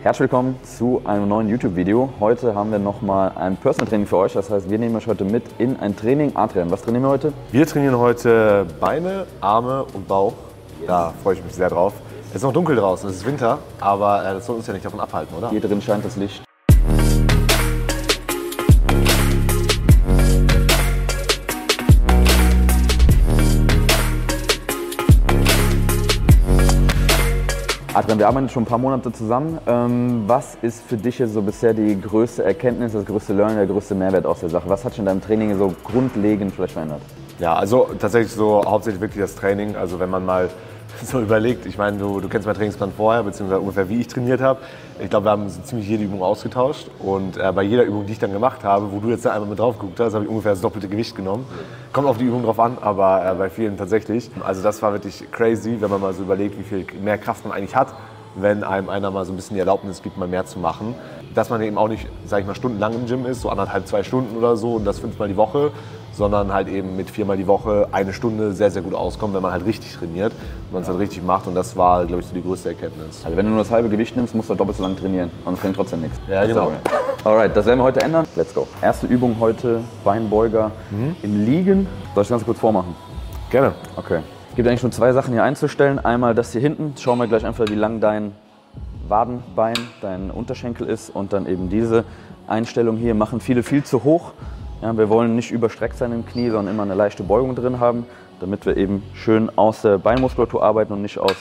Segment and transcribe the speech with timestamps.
[0.00, 2.08] Herzlich willkommen zu einem neuen YouTube-Video.
[2.20, 4.32] Heute haben wir nochmal ein Personal Training für euch.
[4.32, 6.36] Das heißt, wir nehmen euch heute mit in ein Training.
[6.36, 7.32] Adrian, was trainieren wir heute?
[7.50, 10.34] Wir trainieren heute Beine, Arme und Bauch.
[10.86, 11.94] Da freue ich mich sehr drauf.
[12.30, 14.84] Es ist noch dunkel draußen, es ist Winter, aber äh, das soll uns ja nicht
[14.84, 15.50] davon abhalten, oder?
[15.50, 16.47] Hier drin scheint das Licht.
[27.98, 29.58] Adrian, wir arbeiten schon ein paar Monate zusammen.
[29.66, 33.96] Ähm, was ist für dich so bisher die größte Erkenntnis, das größte Learning, der größte
[33.96, 34.68] Mehrwert aus der Sache?
[34.68, 37.00] Was hat sich in deinem Training so grundlegend vielleicht verändert?
[37.40, 39.74] Ja, also tatsächlich so hauptsächlich wirklich das Training.
[39.74, 40.48] Also wenn man mal
[41.04, 44.40] so überlegt, ich meine, du, du kennst meinen Trainingsplan vorher, beziehungsweise ungefähr wie ich trainiert
[44.40, 44.60] habe.
[45.00, 48.12] Ich glaube, wir haben so ziemlich jede Übung ausgetauscht und äh, bei jeder Übung, die
[48.12, 50.52] ich dann gemacht habe, wo du jetzt einmal mit drauf geguckt hast, habe ich ungefähr
[50.52, 51.46] das doppelte Gewicht genommen.
[51.92, 54.30] Kommt auf die Übung drauf an, aber äh, bei vielen tatsächlich.
[54.44, 57.56] Also das war wirklich crazy, wenn man mal so überlegt, wie viel mehr Kraft man
[57.56, 57.88] eigentlich hat,
[58.34, 60.94] wenn einem einer mal so ein bisschen die Erlaubnis gibt, mal mehr zu machen.
[61.34, 64.02] Dass man eben auch nicht, sag ich mal, stundenlang im Gym ist, so anderthalb, zwei
[64.02, 65.70] Stunden oder so und das fünfmal die Woche,
[66.18, 69.52] sondern halt eben mit viermal die Woche eine Stunde sehr, sehr gut auskommt, wenn man
[69.52, 70.32] halt richtig trainiert,
[70.66, 71.46] wenn man es halt richtig macht.
[71.46, 73.22] Und das war, glaube ich, so die größte Erkenntnis.
[73.24, 75.54] Also wenn du nur das halbe Gewicht nimmst, musst du doppelt so lange trainieren und
[75.54, 76.18] es bringt trotzdem nichts.
[76.28, 76.72] Ja, genau.
[77.24, 78.26] Alright, das werden wir heute ändern.
[78.36, 78.66] Let's go.
[78.82, 80.72] Erste Übung heute, Beinbeuger
[81.22, 81.86] im Liegen.
[82.14, 82.94] Soll ich das ganz kurz vormachen?
[83.50, 83.72] Gerne.
[83.96, 84.20] Okay.
[84.50, 86.00] Es gibt eigentlich nur zwei Sachen hier einzustellen.
[86.00, 86.94] Einmal das hier hinten.
[86.98, 88.32] Schauen wir gleich einfach, wie lang dein
[89.06, 91.10] Wadenbein, dein Unterschenkel ist.
[91.10, 92.04] Und dann eben diese
[92.48, 94.32] Einstellung hier machen viele viel zu hoch.
[94.80, 98.06] Ja, wir wollen nicht überstreckt sein im Knie, sondern immer eine leichte Beugung drin haben,
[98.38, 101.34] damit wir eben schön aus der Beinmuskulatur arbeiten und nicht aus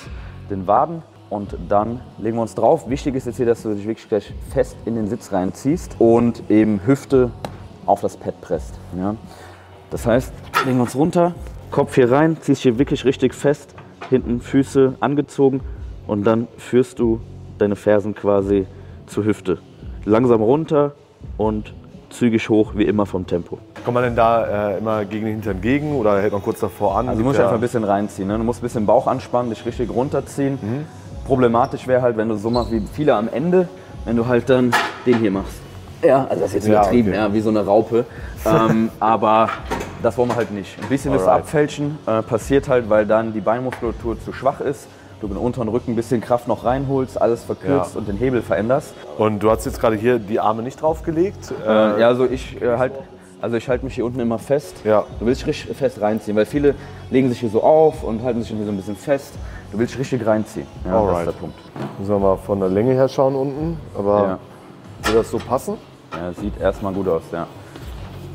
[0.49, 1.03] den Waden.
[1.30, 2.89] Und dann legen wir uns drauf.
[2.89, 6.49] Wichtig ist jetzt hier, dass du dich wirklich gleich fest in den Sitz reinziehst und
[6.49, 7.31] eben Hüfte
[7.85, 8.73] auf das Pad presst.
[8.97, 9.15] Ja.
[9.91, 10.33] Das heißt,
[10.65, 11.35] legen wir uns runter,
[11.69, 13.75] Kopf hier rein, ziehst hier wirklich richtig fest,
[14.09, 15.61] hinten Füße angezogen
[16.08, 17.19] und dann führst du
[17.59, 18.65] deine Fersen quasi
[19.05, 19.59] zur Hüfte.
[20.05, 20.95] Langsam runter
[21.38, 21.73] und
[22.09, 23.58] zügig hoch, wie immer vom Tempo.
[23.83, 26.98] Kommt man denn da äh, immer gegen den Hintern gegen oder hält man kurz davor
[26.98, 27.09] an?
[27.09, 27.43] Also du musst Ja.
[27.45, 28.27] einfach ein bisschen reinziehen.
[28.27, 28.37] Ne?
[28.37, 30.58] Du musst ein bisschen Bauch anspannen, dich richtig runterziehen.
[31.26, 33.67] Problematisch wäre halt, wenn du so machst wie viele am Ende,
[34.05, 34.71] wenn du halt dann
[35.05, 35.55] den hier machst.
[36.04, 37.17] Ja, also das ist jetzt Ja, übertrieben, okay.
[37.17, 38.05] ja, wie so eine Raupe.
[38.45, 39.49] ähm, aber
[40.03, 40.77] das wollen wir halt nicht.
[40.82, 41.27] Ein bisschen Alright.
[41.27, 44.87] abfälschen, äh, passiert halt, weil dann die Beinmuskulatur zu schwach ist.
[45.20, 48.00] Du mit dem unteren Rücken ein bisschen Kraft noch reinholst, alles verkürzt Ja.
[48.00, 48.94] und den Hebel veränderst.
[49.17, 51.52] Und du hast jetzt gerade hier die Arme nicht draufgelegt.
[51.66, 52.94] Äh, ja, also ich äh, halt,
[53.42, 54.76] also ich halte mich hier unten immer fest.
[54.83, 55.06] Ja.
[55.20, 56.76] Du willst richtig fest reinziehen, weil viele
[57.10, 59.33] legen sich hier so auf und halten sich hier so ein bisschen fest.
[59.72, 60.67] Du willst richtig reinziehen.
[60.86, 61.20] Ja, das Alright.
[61.27, 61.60] ist der Punkt.
[61.98, 63.77] Müssen wir mal von der Länge her schauen unten.
[63.98, 64.39] Aber Ja.
[65.04, 65.77] würde das so passen?
[66.14, 67.48] Ja, sieht erstmal gut aus, ja.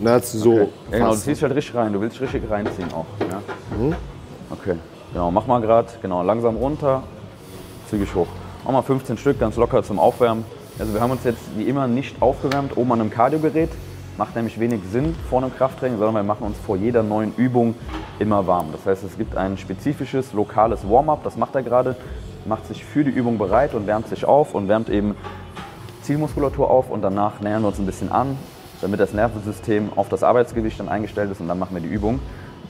[0.00, 0.52] Na, jetzt so.
[0.58, 3.06] Ja, genau, du ziehst halt richtig rein, du willst richtig reinziehen auch.
[3.20, 3.40] Ja.
[4.50, 4.76] Okay,
[5.12, 7.02] genau, mach mal gerade, genau, langsam runter,
[7.88, 8.28] zügig hoch.
[8.64, 10.44] Mach mal 15 Stück, ganz locker zum Aufwärmen.
[10.78, 13.70] Also wir haben uns jetzt wie immer nicht aufgewärmt oben an einem Kardiogerät.
[14.16, 17.74] Macht nämlich wenig Sinn vor einem Krafttraining, sondern wir machen uns vor jeder neuen Übung
[18.18, 18.68] immer warm.
[18.72, 21.96] Das heißt, es gibt ein spezifisches, lokales Warm-up, das macht er gerade,
[22.44, 25.14] macht sich für die Übung bereit und wärmt sich auf und wärmt eben
[26.02, 28.36] Zielmuskulatur auf und danach nähern wir uns ein bisschen an,
[28.80, 32.20] damit das Nervensystem auf das Arbeitsgewicht dann eingestellt ist und dann machen wir die Übung.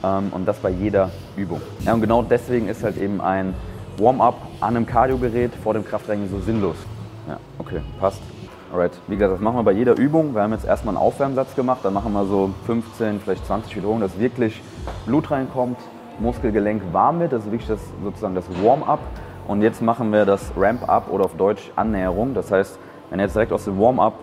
[0.03, 1.61] Ähm, Und das bei jeder Übung.
[1.85, 3.53] Ja, und genau deswegen ist halt eben ein
[3.97, 6.75] Warm-up an einem Kardiogerät vor dem Krafttraining so sinnlos.
[7.27, 8.21] Ja, okay, passt.
[8.71, 10.33] Alright, wie gesagt, das machen wir bei jeder Übung.
[10.33, 14.01] Wir haben jetzt erstmal einen Aufwärmsatz gemacht, dann machen wir so 15, vielleicht 20 Wiederholungen,
[14.01, 14.61] dass wirklich
[15.05, 15.77] Blut reinkommt,
[16.19, 18.99] Muskelgelenk warm wird, das ist wirklich das, sozusagen das Warm-up.
[19.47, 22.33] Und jetzt machen wir das Ramp-up oder auf Deutsch Annäherung.
[22.33, 24.13] Das heißt, wenn er jetzt direkt aus dem Warm-up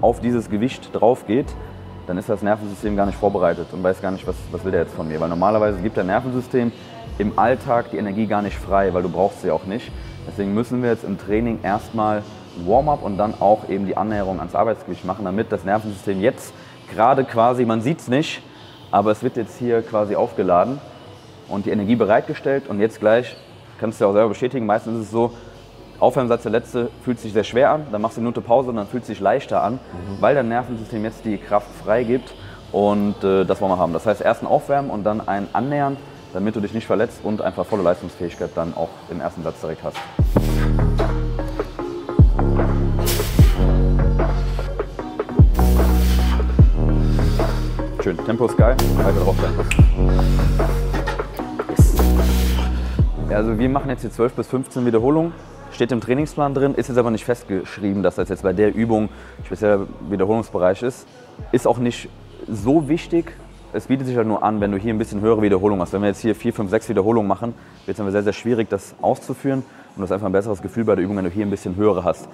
[0.00, 1.46] auf dieses Gewicht drauf geht,
[2.08, 4.80] dann ist das Nervensystem gar nicht vorbereitet und weiß gar nicht, was, was will der
[4.80, 5.20] jetzt von mir.
[5.20, 6.72] Weil normalerweise gibt der Nervensystem
[7.18, 9.92] im Alltag die Energie gar nicht frei, weil du brauchst sie auch nicht.
[10.26, 12.22] Deswegen müssen wir jetzt im Training erstmal
[12.64, 16.54] Warm-up und dann auch eben die Annäherung ans Arbeitsgewicht machen, damit das Nervensystem jetzt
[16.90, 18.40] gerade quasi, man sieht es nicht,
[18.90, 20.80] aber es wird jetzt hier quasi aufgeladen
[21.46, 23.36] und die Energie bereitgestellt und jetzt gleich,
[23.78, 25.34] kannst du ja auch selber bestätigen, meistens ist es so,
[26.00, 28.76] Aufwärmsatz der letzte fühlt sich sehr schwer an, dann machst du eine Minute Pause und
[28.76, 29.80] dann fühlt es sich leichter an,
[30.20, 32.34] weil dein Nervensystem jetzt die Kraft freigibt
[32.70, 33.92] und äh, das wollen wir haben.
[33.92, 35.96] Das heißt erst ein Aufwärmen und dann ein Annähern,
[36.32, 39.82] damit du dich nicht verletzt und einfach volle Leistungsfähigkeit dann auch im ersten Satz direkt
[39.82, 39.96] hast.
[48.04, 49.52] Schön, Tempo ist geil, weiter drauf sein.
[53.34, 55.32] Also wir machen jetzt hier 12 bis 15 Wiederholungen.
[55.72, 59.08] Steht im Trainingsplan drin, ist jetzt aber nicht festgeschrieben, dass das jetzt bei der Übung
[59.44, 61.06] spezieller Wiederholungsbereich ist.
[61.52, 62.08] Ist auch nicht
[62.48, 63.32] so wichtig.
[63.72, 65.92] Es bietet sich halt nur an, wenn du hier ein bisschen höhere Wiederholungen hast.
[65.92, 67.54] Wenn wir jetzt hier 4, 5, 6 Wiederholungen machen,
[67.84, 69.58] wird es dann sehr, sehr schwierig, das auszuführen.
[69.60, 71.76] Und du hast einfach ein besseres Gefühl bei der Übung, wenn du hier ein bisschen
[71.76, 72.28] höhere hast.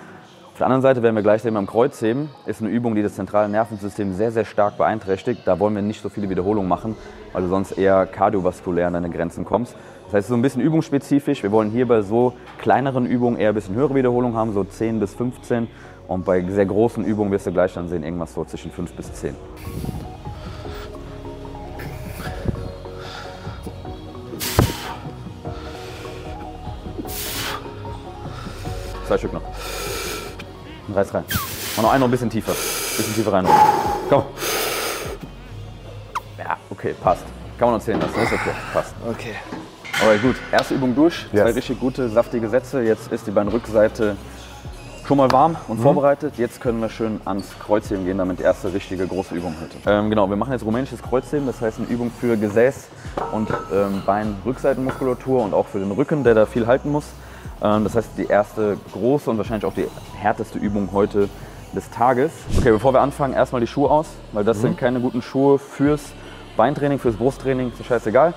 [0.55, 3.17] Auf der anderen Seite werden wir gleich sehen beim Kreuzheben, ist eine Übung, die das
[3.17, 5.41] zentrale Nervensystem sehr, sehr stark beeinträchtigt.
[5.47, 6.95] Da wollen wir nicht so viele Wiederholungen machen,
[7.33, 9.75] weil du sonst eher kardiovaskulär an deine Grenzen kommst.
[10.05, 11.43] Das heißt, so ein bisschen übungsspezifisch.
[11.43, 15.01] Wir wollen hier bei so kleineren Übungen eher ein bisschen höhere Wiederholungen haben, so 10
[15.01, 15.67] bis 15.
[16.07, 19.13] Und bei sehr großen Übungen wirst du gleich dann sehen, irgendwas so zwischen 5 bis
[19.13, 19.35] 10.
[29.09, 29.43] Zwei Stück noch.
[30.89, 31.25] Und reiß rein.
[31.77, 32.53] Mach noch einen noch ein bisschen tiefer.
[32.53, 33.47] Bisschen tiefer rein.
[34.09, 34.23] Komm.
[36.39, 37.25] Ja, okay, passt.
[37.59, 38.21] Kann man noch zählen lassen.
[38.21, 38.95] Ist okay, passt.
[39.09, 39.35] Okay.
[40.03, 41.27] Aber gut, erste Übung durch.
[41.31, 41.57] Zwei Yes.
[41.57, 42.83] richtig gute, saftige Sätze.
[42.83, 44.17] Jetzt ist die Beinrückseite
[45.07, 46.35] schon mal warm und vorbereitet.
[46.37, 49.77] Jetzt können wir schön ans Kreuzheben gehen, damit die erste richtige große Übung heute.
[49.87, 51.47] Ähm, genau, wir machen jetzt rumänisches Kreuzheben.
[51.47, 52.87] Das heißt eine Übung für Gesäß-
[53.33, 57.05] und ähm, Beinrückseitenmuskulatur und auch für den Rücken, der da viel halten muss.
[57.63, 59.87] Ähm, das heißt die erste große und wahrscheinlich auch die
[60.17, 61.29] härteste Übung heute
[61.75, 62.33] des Tages.
[62.59, 66.13] Okay, bevor wir anfangen, erstmal die Schuhe aus, weil das sind keine guten Schuhe fürs
[66.57, 68.35] Beintraining, fürs Brusttraining, ist scheißegal.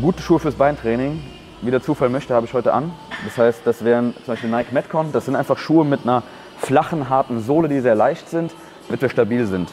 [0.00, 1.22] Gute Schuhe fürs Beintraining,
[1.60, 2.92] wie der Zufall möchte, habe ich heute an.
[3.24, 5.12] Das heißt, das wären zum Beispiel Nike Metcon.
[5.12, 6.22] Das sind einfach Schuhe mit einer
[6.58, 8.54] flachen, harten Sohle, die sehr leicht sind,
[8.86, 9.72] damit wir stabil sind.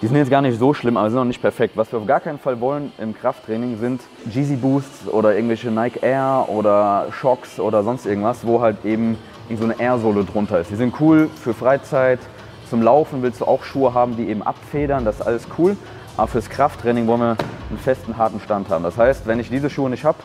[0.00, 1.76] Die sind jetzt gar nicht so schlimm, aber sind noch nicht perfekt.
[1.76, 4.00] Was wir auf gar keinen Fall wollen im Krafttraining sind
[4.30, 9.18] Jeezy Boosts oder irgendwelche Nike Air oder Shocks oder sonst irgendwas, wo halt eben
[9.52, 10.70] so eine Air-Sohle drunter ist.
[10.70, 12.20] Die sind cool für Freizeit,
[12.70, 15.76] zum Laufen willst du auch Schuhe haben, die eben abfedern, das ist alles cool.
[16.16, 17.36] Aber fürs Krafttraining wollen wir
[17.68, 18.84] einen festen, harten Stand haben.
[18.84, 20.18] Das heißt, wenn ich diese Schuhe nicht habe,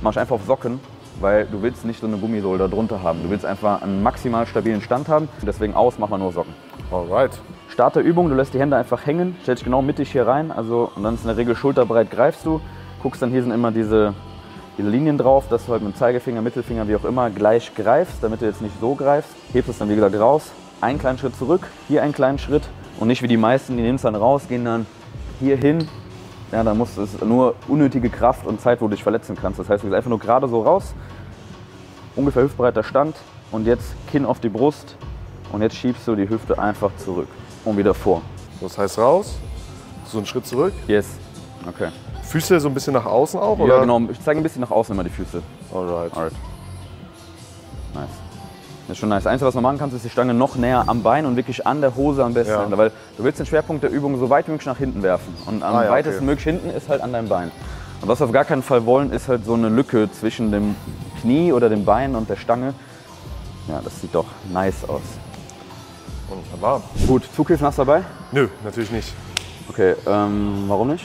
[0.00, 0.80] mache ich einfach auf Socken,
[1.20, 3.22] weil du willst nicht so eine Gummisohle da drunter haben.
[3.22, 5.28] Du willst einfach einen maximal stabilen Stand haben.
[5.46, 6.54] Deswegen aus, machen wir nur Socken.
[6.90, 7.38] Alright.
[7.68, 10.50] Start der Übung, du lässt die Hände einfach hängen, stellst dich genau mittig hier rein,
[10.50, 12.60] also und dann ist in der Regel schulterbreit greifst du,
[13.00, 14.12] guckst dann hier sind immer diese,
[14.76, 18.22] diese Linien drauf, dass du halt mit dem Zeigefinger, Mittelfinger, wie auch immer, gleich greifst,
[18.22, 19.30] damit du jetzt nicht so greifst.
[19.52, 20.50] Hebst es dann wie gesagt raus,
[20.80, 22.64] einen kleinen Schritt zurück, hier einen kleinen Schritt
[22.98, 24.86] und nicht wie die meisten, die nehmen es dann raus, gehen dann
[25.38, 25.86] hier hin.
[26.52, 29.58] Ja, dann musst du es nur unnötige Kraft und Zeit, wo du dich verletzen kannst.
[29.58, 30.94] Das heißt, du gehst einfach nur gerade so raus,
[32.16, 33.16] ungefähr hüftbreiter Stand
[33.52, 34.96] und jetzt Kinn auf die Brust
[35.52, 37.28] und jetzt schiebst du die Hüfte einfach zurück
[37.64, 38.22] und wieder vor.
[38.60, 39.38] Das heißt raus,
[40.04, 40.72] so einen Schritt zurück.
[40.88, 41.06] Yes.
[41.68, 41.88] Okay.
[42.24, 43.74] Füße so ein bisschen nach außen auch, oder?
[43.74, 44.00] Ja, genau.
[44.10, 45.42] Ich zeige ein bisschen nach außen immer die Füße.
[45.72, 46.16] Alright.
[46.16, 46.32] Alright.
[47.94, 48.29] Nice.
[48.90, 49.22] Das ist schon nice.
[49.22, 51.64] Das Einzige, was du machen kannst, ist die Stange noch näher am Bein und wirklich
[51.64, 52.72] an der Hose am besten.
[52.72, 52.76] Ja.
[52.76, 55.32] Weil du willst den Schwerpunkt der Übung so weit wie möglich nach hinten werfen.
[55.46, 56.24] Und am Ah, ja, weitesten okay.
[56.24, 57.52] möglich hinten ist halt an deinem Bein.
[58.02, 60.74] Und was wir auf gar keinen Fall wollen, ist halt so eine Lücke zwischen dem
[61.20, 62.74] Knie oder dem Bein und der Stange.
[63.68, 65.02] Ja, das sieht doch nice aus.
[66.28, 66.82] Wunderbar.
[67.06, 68.02] Gut, Zughilfen hast du dabei?
[68.32, 69.14] Nö, natürlich nicht.
[69.68, 71.04] Okay, ähm, warum nicht?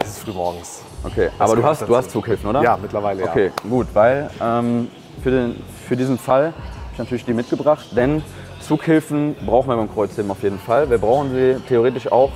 [0.00, 0.82] Es ist früh morgens.
[1.02, 2.62] Okay, aber du hast, du hast Zughilfen, oder?
[2.62, 3.30] Ja, mittlerweile ja.
[3.30, 4.88] Okay, gut, weil ähm,
[5.20, 5.56] für, den,
[5.90, 6.54] für diesen Fall habe
[6.92, 8.22] ich natürlich die mitgebracht, denn
[8.60, 10.88] Zughilfen brauchen wir beim Kreuzheben auf jeden Fall.
[10.88, 12.30] Wir brauchen sie theoretisch auch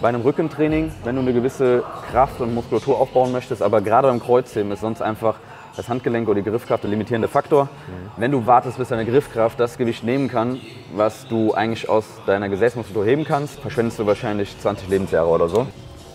[0.00, 1.82] bei einem Rückentraining, wenn du eine gewisse
[2.12, 5.38] Kraft und Muskulatur aufbauen möchtest, aber gerade beim Kreuzheben ist sonst einfach
[5.76, 7.68] das Handgelenk oder die Griffkraft der limitierende Faktor.
[8.16, 10.60] Wenn du wartest, bis deine Griffkraft das Gewicht nehmen kann,
[10.94, 15.66] was du eigentlich aus deiner Gesäßmuskulatur heben kannst, verschwendest du wahrscheinlich 20 Lebensjahre oder so.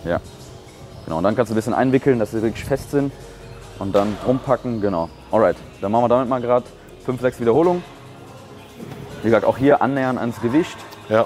[0.06, 0.22] Ja.
[1.04, 3.12] Genau, und dann kannst du ein bisschen einwickeln, dass sie wirklich fest sind
[3.80, 5.10] und dann rumpacken, genau.
[5.32, 6.66] Alright, dann machen wir damit mal gerade
[7.06, 7.84] 5, 6 Wiederholungen.
[9.22, 10.78] Wie gesagt, auch hier annähern ans Gewicht
[11.10, 11.26] Ja.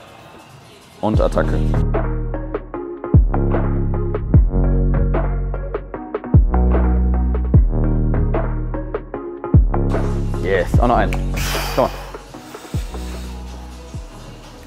[1.02, 1.60] und Attacke.
[10.42, 11.12] Yes, auch noch einen.
[11.76, 11.90] Komm mal.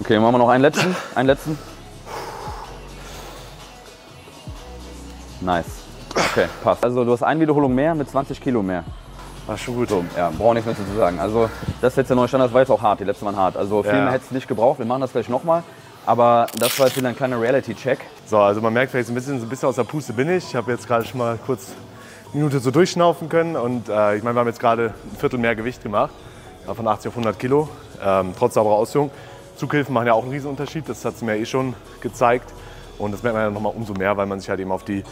[0.01, 0.97] Okay, machen wir noch einen letzten.
[1.15, 1.59] Einen letzten.
[5.41, 5.86] Nice.
[6.17, 6.83] Okay, passt.
[6.83, 8.85] Also du hast eine Wiederholung mehr mit 20 Kilo mehr.
[9.47, 9.89] War schon gut.
[9.91, 11.21] So, ja, brauche nichts mehr zu sagen.
[11.21, 11.49] Also
[11.81, 13.57] das ist jetzt der neue Standard, das war jetzt auch hart, die letzte waren hart.
[13.57, 14.03] Also viel Ja.
[14.03, 15.63] mehr hätte es nicht gebraucht, wir machen das gleich nochmal.
[16.05, 17.99] Aber das war jetzt wieder ein kleiner Reality-Check.
[18.27, 20.45] So, also man merkt vielleicht ein bisschen, so ein bisschen aus der Puste bin ich.
[20.49, 21.73] Ich habe jetzt gerade schon mal kurz
[22.33, 23.57] eine Minute so durchschnaufen können.
[23.57, 26.11] Und äh, ich meine, wir haben jetzt gerade ein Viertel mehr Gewicht gemacht.
[26.73, 27.69] Von 80 auf 100 Kilo.
[28.05, 29.11] Ähm, trotz sauberer Ausführung.
[29.57, 30.89] Zughilfen machen ja auch einen riesen Unterschied.
[30.89, 32.53] Das hat es mir eh schon gezeigt.
[32.99, 35.03] Und das merkt man ja nochmal umso mehr, weil man sich halt eben auf die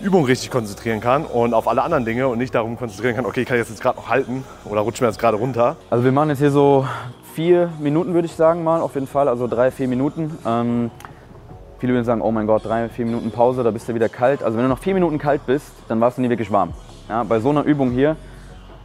[0.00, 3.44] Übung richtig konzentrieren kann und auf alle anderen Dinge und nicht darum konzentrieren kann, okay,
[3.44, 5.76] kann ich das jetzt gerade noch halten oder rutscht mir jetzt gerade runter.
[5.90, 6.86] Also wir machen jetzt hier so
[7.34, 9.28] vier Minuten, würde ich sagen mal, auf jeden Fall.
[9.28, 10.38] Also drei, vier Minuten.
[10.46, 10.92] Ähm,
[11.78, 14.42] viele würden sagen, oh mein Gott, drei, vier Minuten Pause, da bist du wieder kalt.
[14.42, 16.74] Also wenn du noch vier Minuten kalt bist, dann warst du nie wirklich warm.
[17.08, 18.16] Ja, bei so einer Übung hier,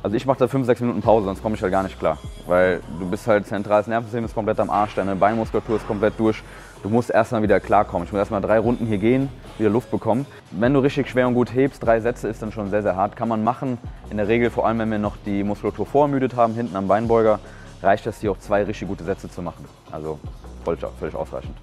[0.01, 2.17] also ich mache da fünf, sechs Minuten Pause, sonst komme ich halt gar nicht klar.
[2.47, 6.41] Weil du bist halt, zentrales Nervensystem ist komplett am Arsch, deine Beinmuskulatur ist komplett durch.
[6.83, 8.05] Du musst erstmal wieder klarkommen.
[8.05, 10.25] Ich muss erstmal drei Runden hier gehen, wieder Luft bekommen.
[10.51, 13.15] Wenn du richtig schwer und gut hebst, drei Sätze ist dann schon sehr, sehr hart.
[13.15, 13.77] Kann man machen.
[14.09, 17.39] In der Regel, vor allem wenn wir noch die Muskulatur vorermüdet haben, hinten am Beinbeuger,
[17.81, 19.63] reicht das hier auch zwei richtig gute Sätze zu machen.
[19.91, 20.19] Also
[20.65, 21.55] völlig, völlig ausreichend.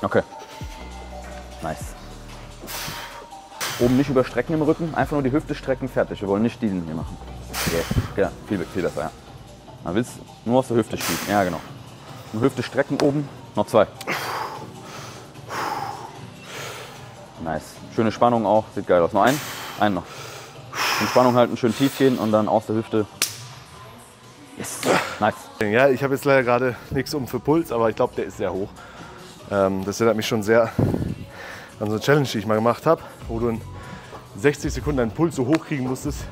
[0.00, 0.22] Okay.
[1.62, 1.94] Nice.
[3.80, 6.22] Oben nicht überstrecken im Rücken, einfach nur die Hüfte strecken, fertig.
[6.22, 7.18] Wir wollen nicht diesen hier machen.
[7.70, 7.84] Yes.
[8.16, 9.10] Ja, viel, viel besser, ja.
[9.84, 10.12] Man willst
[10.44, 11.28] nur aus der Hüfte schießen.
[11.28, 11.60] Ja, genau.
[12.32, 13.86] Und Hüfte strecken oben, noch zwei.
[17.42, 17.74] Nice.
[17.94, 19.12] Schöne Spannung auch, sieht geil aus.
[19.12, 19.40] Noch einen,
[19.78, 20.04] einen noch.
[21.00, 23.06] Und Spannung halten, schön tief gehen und dann aus der Hüfte.
[24.58, 24.80] Yes.
[25.18, 25.34] Nice.
[25.60, 28.36] Ja, ich habe jetzt leider gerade nichts um für Puls, aber ich glaube, der ist
[28.36, 28.68] sehr hoch.
[29.50, 30.70] Ähm, das erinnert mich schon sehr
[31.80, 33.60] an so eine Challenge, die ich mal gemacht habe, wo du in
[34.36, 36.24] 60 Sekunden deinen Puls so hoch kriegen musstest,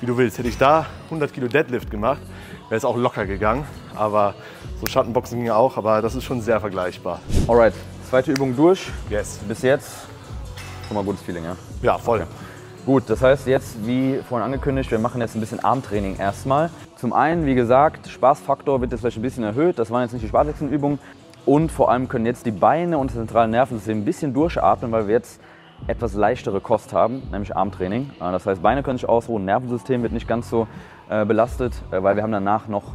[0.00, 0.38] wie du willst.
[0.38, 2.20] Hätte ich da 100 Kilo Deadlift gemacht,
[2.68, 3.64] wäre es auch locker gegangen.
[3.94, 4.34] Aber
[4.80, 7.20] so Schattenboxen ging auch, aber das ist schon sehr vergleichbar.
[7.48, 7.74] Alright,
[8.08, 8.90] zweite Übung durch.
[9.08, 9.38] Yes.
[9.48, 9.90] Bis jetzt
[10.86, 11.56] schon mal gutes Feeling, ja?
[11.82, 12.20] Ja, voll.
[12.20, 12.28] Okay.
[12.86, 16.70] Gut, das heißt jetzt, wie vorhin angekündigt, wir machen jetzt ein bisschen Armtraining erstmal.
[16.94, 19.78] Zum einen, wie gesagt, Spaßfaktor wird jetzt vielleicht ein bisschen erhöht.
[19.78, 21.00] Das waren jetzt nicht die spaßigsten Übungen.
[21.44, 25.08] Und vor allem können jetzt die Beine und das zentrale Nervensystem ein bisschen durchatmen, weil
[25.08, 25.40] wir jetzt
[25.86, 28.10] etwas leichtere Kost haben, nämlich Armtraining.
[28.20, 30.66] Äh, das heißt, Beine können sich ausruhen, Nervensystem wird nicht ganz so
[31.08, 32.92] äh, belastet, äh, weil wir haben danach noch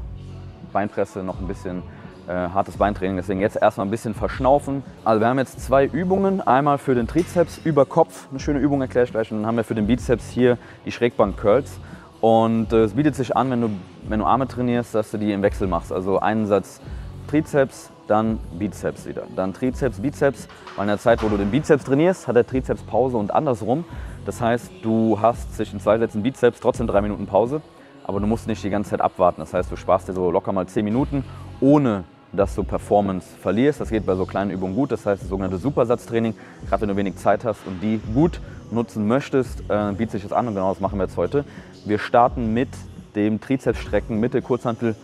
[0.73, 1.83] Beinpresse, noch ein bisschen
[2.27, 3.17] hartes Beintraining.
[3.17, 4.83] Deswegen jetzt erstmal ein bisschen verschnaufen.
[5.03, 6.39] Also wir haben jetzt zwei Übungen.
[6.39, 9.31] Einmal für den Trizeps über Kopf, eine schöne Übung erkläre ich gleich.
[9.31, 11.79] Und dann haben wir für den Bizeps hier die Schrägbank-Curls.
[12.21, 13.69] Und äh, es bietet sich an, wenn du,
[14.07, 15.91] wenn du Arme trainierst, dass du die im Wechsel machst.
[15.91, 16.79] Also einen Satz
[17.27, 19.23] Trizeps, dann Bizeps wieder.
[19.35, 20.47] Dann Trizeps, Bizeps.
[20.75, 23.85] Weil in der Zeit, wo du den Bizeps trainierst, hat der Trizeps Pause und andersrum.
[24.25, 27.61] Das heißt, du hast zwischen zwei Sätzen Bizeps trotzdem drei Minuten Pause,
[28.03, 29.41] aber du musst nicht die ganze Zeit abwarten.
[29.41, 31.23] Das heißt, du sparst dir so locker mal zehn Minuten,
[31.59, 32.03] ohne
[32.33, 33.81] dass du Performance verlierst.
[33.81, 34.91] Das geht bei so kleinen Übungen gut.
[34.91, 36.35] Das heißt, das sogenannte Supersatztraining,
[36.67, 38.39] gerade wenn du wenig Zeit hast und die gut
[38.71, 41.43] nutzen möchtest, äh, bietet sich das an und genau das machen wir jetzt heute.
[41.85, 42.69] Wir starten mit
[43.15, 44.95] dem Trizepsstrecken Mitte Kurzhantel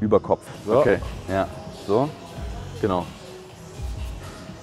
[0.00, 0.42] über Kopf.
[0.66, 0.80] So.
[0.80, 0.98] Okay,
[1.30, 1.48] ja,
[1.86, 2.10] so,
[2.80, 3.04] genau.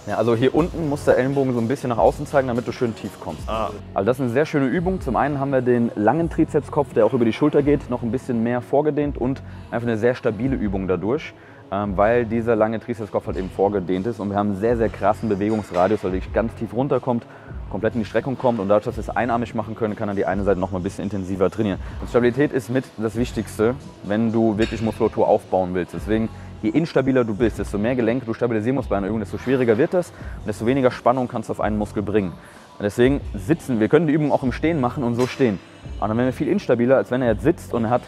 [0.05, 2.73] Ja, also hier unten muss der Ellenbogen so ein bisschen nach außen zeigen, damit du
[2.73, 3.47] schön tief kommst.
[3.47, 3.69] Ah.
[3.93, 4.99] Also das ist eine sehr schöne Übung.
[4.99, 8.11] Zum einen haben wir den langen Trizepskopf, der auch über die Schulter geht, noch ein
[8.11, 9.41] bisschen mehr vorgedehnt und
[9.71, 11.33] einfach eine sehr stabile Übung dadurch,
[11.71, 14.89] ähm, weil dieser lange Trizepskopf halt eben vorgedehnt ist und wir haben einen sehr, sehr
[14.89, 17.25] krassen Bewegungsradius, weil er wirklich ganz tief runterkommt,
[17.71, 20.15] komplett in die Streckung kommt und dadurch, dass wir es einarmig machen können, kann er
[20.15, 21.79] die eine Seite noch mal ein bisschen intensiver trainieren.
[22.01, 25.93] Und Stabilität ist mit das Wichtigste, wenn du wirklich Muskulatur aufbauen willst.
[25.93, 26.27] Deswegen
[26.63, 29.77] je instabiler du bist, desto mehr Gelenke du stabilisieren musst bei einer Übung, desto schwieriger
[29.77, 32.31] wird das und desto weniger Spannung kannst du auf einen Muskel bringen.
[32.79, 35.59] Und deswegen sitzen, wir können die Übung auch im Stehen machen und so stehen.
[35.99, 38.01] Aber dann wären wir viel instabiler, als wenn er jetzt sitzt und er hat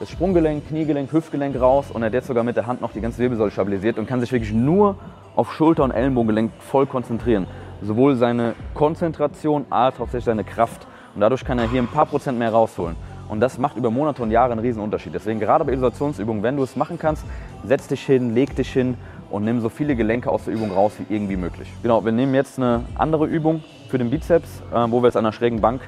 [0.00, 3.00] das Sprunggelenk, Kniegelenk, Hüftgelenk raus und er hat jetzt sogar mit der Hand noch die
[3.00, 4.96] ganze Wirbelsäule stabilisiert und kann sich wirklich nur
[5.36, 7.46] auf Schulter- und Ellenbogengelenk voll konzentrieren.
[7.82, 10.86] Sowohl seine Konzentration als auch seine Kraft.
[11.14, 12.96] Und dadurch kann er hier ein paar Prozent mehr rausholen.
[13.28, 15.14] Und das macht über Monate und Jahre einen riesen Unterschied.
[15.14, 17.24] Deswegen gerade bei Isolationsübungen, wenn du es machen kannst,
[17.64, 18.96] setz dich hin, leg dich hin
[19.30, 21.68] und nimm so viele Gelenke aus der Übung raus wie irgendwie möglich.
[21.82, 25.26] Genau, wir nehmen jetzt eine andere Übung für den Bizeps, äh, wo wir jetzt an
[25.26, 25.82] einer schrägen Bank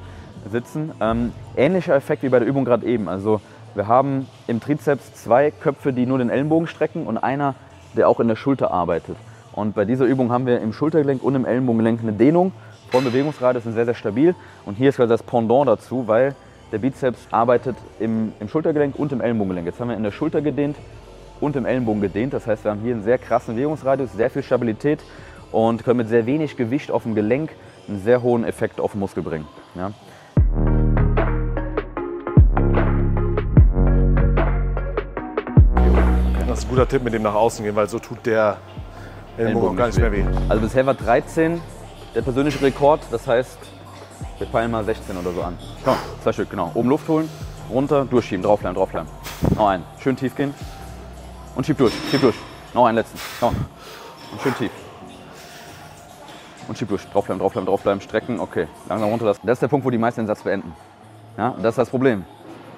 [0.51, 0.93] sitzen.
[1.01, 3.09] Ähm, ähnlicher Effekt wie bei der Übung gerade eben.
[3.09, 3.41] Also
[3.75, 7.55] wir haben im Trizeps zwei Köpfe, die nur den Ellenbogen strecken und einer,
[7.97, 9.17] der auch in der Schulter arbeitet.
[9.53, 12.53] Und bei dieser Übung haben wir im Schultergelenk und im Ellenbogengelenk eine Dehnung.
[12.91, 14.35] Vollen Bewegungsradius sind sehr, sehr stabil.
[14.65, 16.35] Und hier ist quasi das Pendant dazu, weil
[16.73, 19.67] der Bizeps arbeitet im, im Schultergelenk und im Ellenbogengelenk.
[19.67, 20.77] Jetzt haben wir in der Schulter gedehnt
[21.41, 22.33] und im Ellenbogen gedehnt.
[22.33, 25.01] Das heißt, wir haben hier einen sehr krassen Bewegungsradius, sehr viel Stabilität
[25.53, 27.51] und können mit sehr wenig Gewicht auf dem Gelenk
[27.89, 29.47] einen sehr hohen Effekt auf den Muskel bringen.
[29.75, 29.91] Ja.
[36.47, 38.59] Das ist ein guter Tipp mit dem nach außen gehen, weil so tut der
[39.37, 40.25] Ellenbogen auch gar nicht mehr weh.
[40.49, 41.61] Also bisher war 13
[42.15, 43.01] der persönliche Rekord.
[43.11, 43.59] Das heißt,
[44.41, 45.57] wir peilen mal 16 oder so an.
[45.85, 46.71] Komm, zwei Stück, genau.
[46.75, 47.29] Oben Luft holen,
[47.71, 49.09] runter, durchschieben, draufbleiben, draufbleiben.
[49.55, 49.85] Noch einen.
[49.99, 50.55] Schön tief gehen.
[51.55, 52.37] Und schieb durch, schieb durch.
[52.73, 53.19] Noch einen letzten.
[53.39, 53.55] Komm.
[54.33, 54.71] Und schön tief.
[56.69, 57.07] Und schieb durch.
[57.09, 58.41] Draufbleiben, draufbleiben, draufbleiben, strecken.
[58.41, 59.27] Okay, langsam runter.
[59.27, 60.73] Das das ist der Punkt, wo die meisten den Satz beenden.
[61.37, 62.25] Ja, das ist das Problem.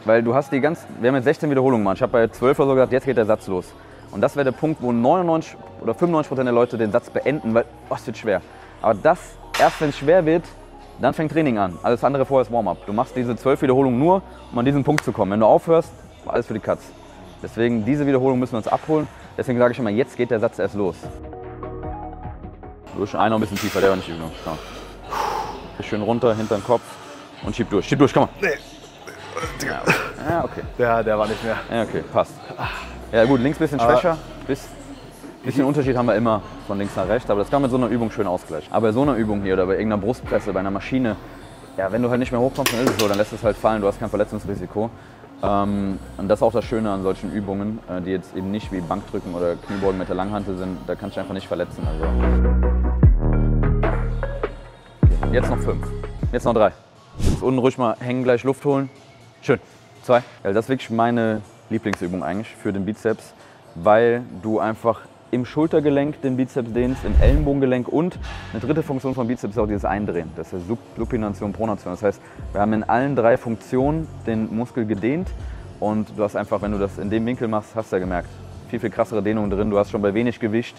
[0.04, 1.98] Weil du hast die ganz, wir haben jetzt 16 Wiederholungen gemacht.
[1.98, 3.72] Ich habe bei 12 oder so gesagt, jetzt geht der Satz los.
[4.10, 7.54] Und das wäre der Punkt, wo 99 oder 95 Prozent der Leute den Satz beenden,
[7.54, 8.42] weil, oh, es wird schwer.
[8.80, 9.18] Aber das,
[9.60, 10.44] erst wenn es schwer wird,
[11.00, 11.78] dann fängt Training an.
[11.82, 12.86] Alles andere vorher ist Warm-up.
[12.86, 14.22] Du machst diese 12 Wiederholungen nur,
[14.52, 15.32] um an diesen Punkt zu kommen.
[15.32, 15.90] Wenn du aufhörst,
[16.26, 16.82] alles für die Katz.
[17.42, 19.08] Deswegen, diese Wiederholung müssen wir uns abholen.
[19.36, 20.96] Deswegen sage ich immer, jetzt geht der Satz erst los.
[22.96, 24.30] Durch einer ein bisschen tiefer, der war nicht genug.
[25.76, 26.82] Hier Schön runter, hinter den Kopf
[27.44, 27.86] und schieb durch.
[27.88, 28.28] Schieb durch, komm mal.
[28.40, 29.94] Nee, Ja, okay.
[30.28, 30.60] Ja, okay.
[30.78, 31.56] der, der war nicht mehr.
[31.70, 32.32] Ja, okay, passt.
[33.10, 34.16] Ja gut, links ein bisschen schwächer.
[34.46, 34.68] Bis,
[35.42, 37.84] bisschen Unterschied haben wir immer von links nach rechts, aber das kann man mit so
[37.84, 38.72] einer Übung schön ausgleichen.
[38.72, 41.16] Aber bei so einer Übung hier oder bei irgendeiner Brustpresse, bei einer Maschine,
[41.76, 43.56] ja, wenn du halt nicht mehr hochkommst, dann ist es so, dann lässt es halt
[43.56, 44.90] fallen, du hast kein Verletzungsrisiko.
[45.42, 48.70] Ähm, und das ist auch das Schöne an solchen Übungen, äh, die jetzt eben nicht
[48.70, 51.84] wie Bankdrücken oder Kniebeugen mit der Langhantel sind, da kannst du einfach nicht verletzen.
[51.86, 52.04] Also.
[55.32, 55.84] Jetzt noch fünf,
[56.30, 56.72] jetzt noch drei.
[57.18, 58.90] Jetzt unten ruhig mal hängen, gleich Luft holen.
[59.40, 59.58] Schön.
[60.02, 60.22] Zwei.
[60.44, 63.34] Ja, das ist wirklich meine Lieblingsübung eigentlich für den Bizeps,
[63.74, 65.00] weil du einfach
[65.32, 68.18] im Schultergelenk den Bizeps dehnst, im Ellenbogengelenk und
[68.52, 70.30] eine dritte Funktion vom Bizeps ist auch dieses Eindrehen.
[70.36, 70.64] Das ist
[70.96, 71.94] Supination, Pronation.
[71.94, 72.20] Das heißt,
[72.52, 75.28] wir haben in allen drei Funktionen den Muskel gedehnt
[75.80, 78.28] und du hast einfach, wenn du das in dem Winkel machst, hast du ja gemerkt,
[78.68, 79.70] viel, viel krassere Dehnung drin.
[79.70, 80.76] Du hast schon bei wenig Gewicht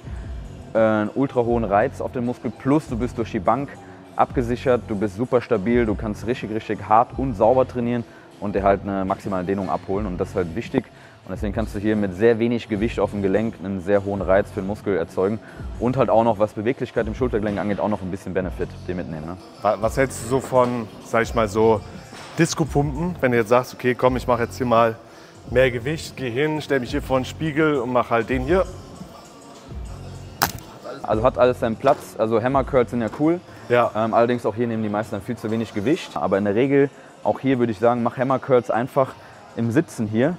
[0.75, 3.69] äh, einen ultra hohen Reiz auf den Muskel plus du bist durch die Bank
[4.15, 8.03] abgesichert, du bist super stabil, du kannst richtig, richtig hart und sauber trainieren
[8.39, 10.85] und dir halt eine maximale Dehnung abholen und das ist halt wichtig.
[11.25, 14.21] Und deswegen kannst du hier mit sehr wenig Gewicht auf dem Gelenk einen sehr hohen
[14.21, 15.39] Reiz für den Muskel erzeugen
[15.79, 18.95] und halt auch noch, was Beweglichkeit im Schultergelenk angeht, auch noch ein bisschen Benefit dir
[18.95, 19.25] mitnehmen.
[19.25, 19.37] Ne?
[19.61, 21.79] Was hältst du so von, sag ich mal so,
[22.37, 24.95] Disco-Pumpen, wenn du jetzt sagst, okay, komm, ich mache jetzt hier mal
[25.49, 28.65] mehr Gewicht, gehe hin, stelle mich hier vor den Spiegel und mache halt den hier.
[31.03, 32.15] Also hat alles seinen Platz.
[32.17, 33.39] Also Hammer Curls sind ja cool.
[33.69, 33.91] Ja.
[33.95, 36.15] Ähm, allerdings auch hier nehmen die meisten dann viel zu wenig Gewicht.
[36.15, 36.89] Aber in der Regel,
[37.23, 39.13] auch hier würde ich sagen, mach Hammer Curls einfach
[39.55, 40.37] im Sitzen hier.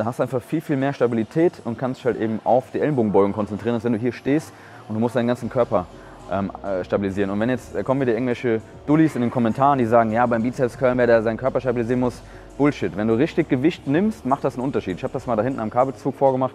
[0.00, 2.80] Da hast du einfach viel, viel mehr Stabilität und kannst dich halt eben auf die
[2.80, 4.50] Ellenbogenbeugung konzentrieren, als wenn du hier stehst
[4.88, 5.84] und du musst deinen ganzen Körper
[6.32, 7.28] ähm, äh, stabilisieren.
[7.28, 10.42] Und wenn jetzt da kommen wieder irgendwelche Dullis in den Kommentaren, die sagen, ja, beim
[10.42, 12.22] Bizeps Curl, wer da seinen Körper stabilisieren muss,
[12.56, 12.96] Bullshit.
[12.96, 14.96] Wenn du richtig Gewicht nimmst, macht das einen Unterschied.
[14.96, 16.54] Ich habe das mal da hinten am Kabelzug vorgemacht.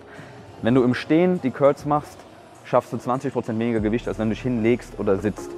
[0.63, 2.17] Wenn du im Stehen die Curls machst,
[2.63, 5.51] schaffst du 20% weniger Gewicht, als wenn du dich hinlegst oder sitzt.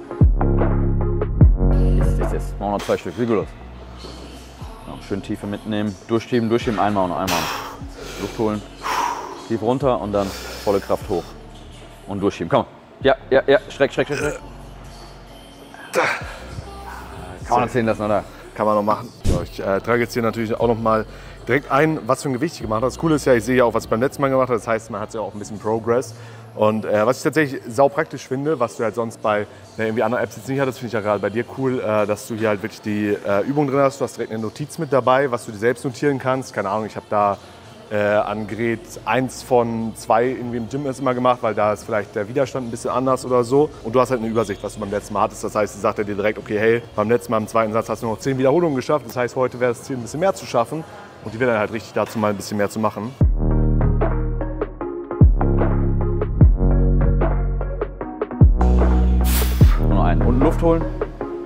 [1.96, 2.60] Jetzt, jetzt, jetzt.
[2.60, 3.14] Machen wir noch zwei Stück.
[3.14, 3.48] Sieht gut aus.
[4.88, 5.94] Ja, schön Tiefe mitnehmen.
[6.06, 6.78] Durchschieben, durchschieben.
[6.78, 7.67] Einmal und einmal.
[8.20, 8.62] Luft holen.
[9.48, 10.26] Tief runter und dann
[10.64, 11.24] volle Kraft hoch.
[12.06, 12.48] Und durchschieben.
[12.48, 12.66] Komm.
[13.00, 13.58] Ja, ja, ja.
[13.70, 14.40] Schreck, schreck, schreck, schreck.
[17.46, 18.24] Kann man erzählen lassen, oder?
[18.54, 19.08] Kann man noch machen.
[19.24, 21.06] So, ich äh, trage jetzt hier natürlich auch noch mal
[21.46, 22.86] direkt ein, was für ein Gewicht ich gemacht habe.
[22.86, 24.58] Das Coole ist ja, ich sehe ja auch, was ich beim letzten Mal gemacht habe.
[24.58, 26.14] Das heißt, man hat ja auch ein bisschen Progress.
[26.54, 30.02] Und äh, was ich tatsächlich sau praktisch finde, was du halt sonst bei ne, irgendwie
[30.02, 32.34] anderen Apps jetzt nicht hattest, finde ich ja gerade bei dir cool, äh, dass du
[32.34, 34.00] hier halt wirklich die äh, Übung drin hast.
[34.00, 36.52] Du hast direkt eine Notiz mit dabei, was du dir selbst notieren kannst.
[36.52, 37.38] Keine Ahnung, ich habe da
[37.90, 41.84] äh, an Gerät 1 von 2 irgendwie im Gym ist immer gemacht, weil da ist
[41.84, 43.70] vielleicht der Widerstand ein bisschen anders oder so.
[43.82, 45.44] Und du hast halt eine Übersicht, was du beim letzten Mal hattest.
[45.44, 48.02] Das heißt, sagt er dir direkt, okay, hey, beim letzten Mal im zweiten Satz hast
[48.02, 49.06] du noch 10 Wiederholungen geschafft.
[49.06, 50.84] Das heißt, heute wäre das Ziel, ein bisschen mehr zu schaffen.
[51.24, 53.12] Und die wäre dann halt richtig dazu, mal ein bisschen mehr zu machen.
[59.80, 60.22] Nur noch einen.
[60.22, 60.84] Unten Luft holen.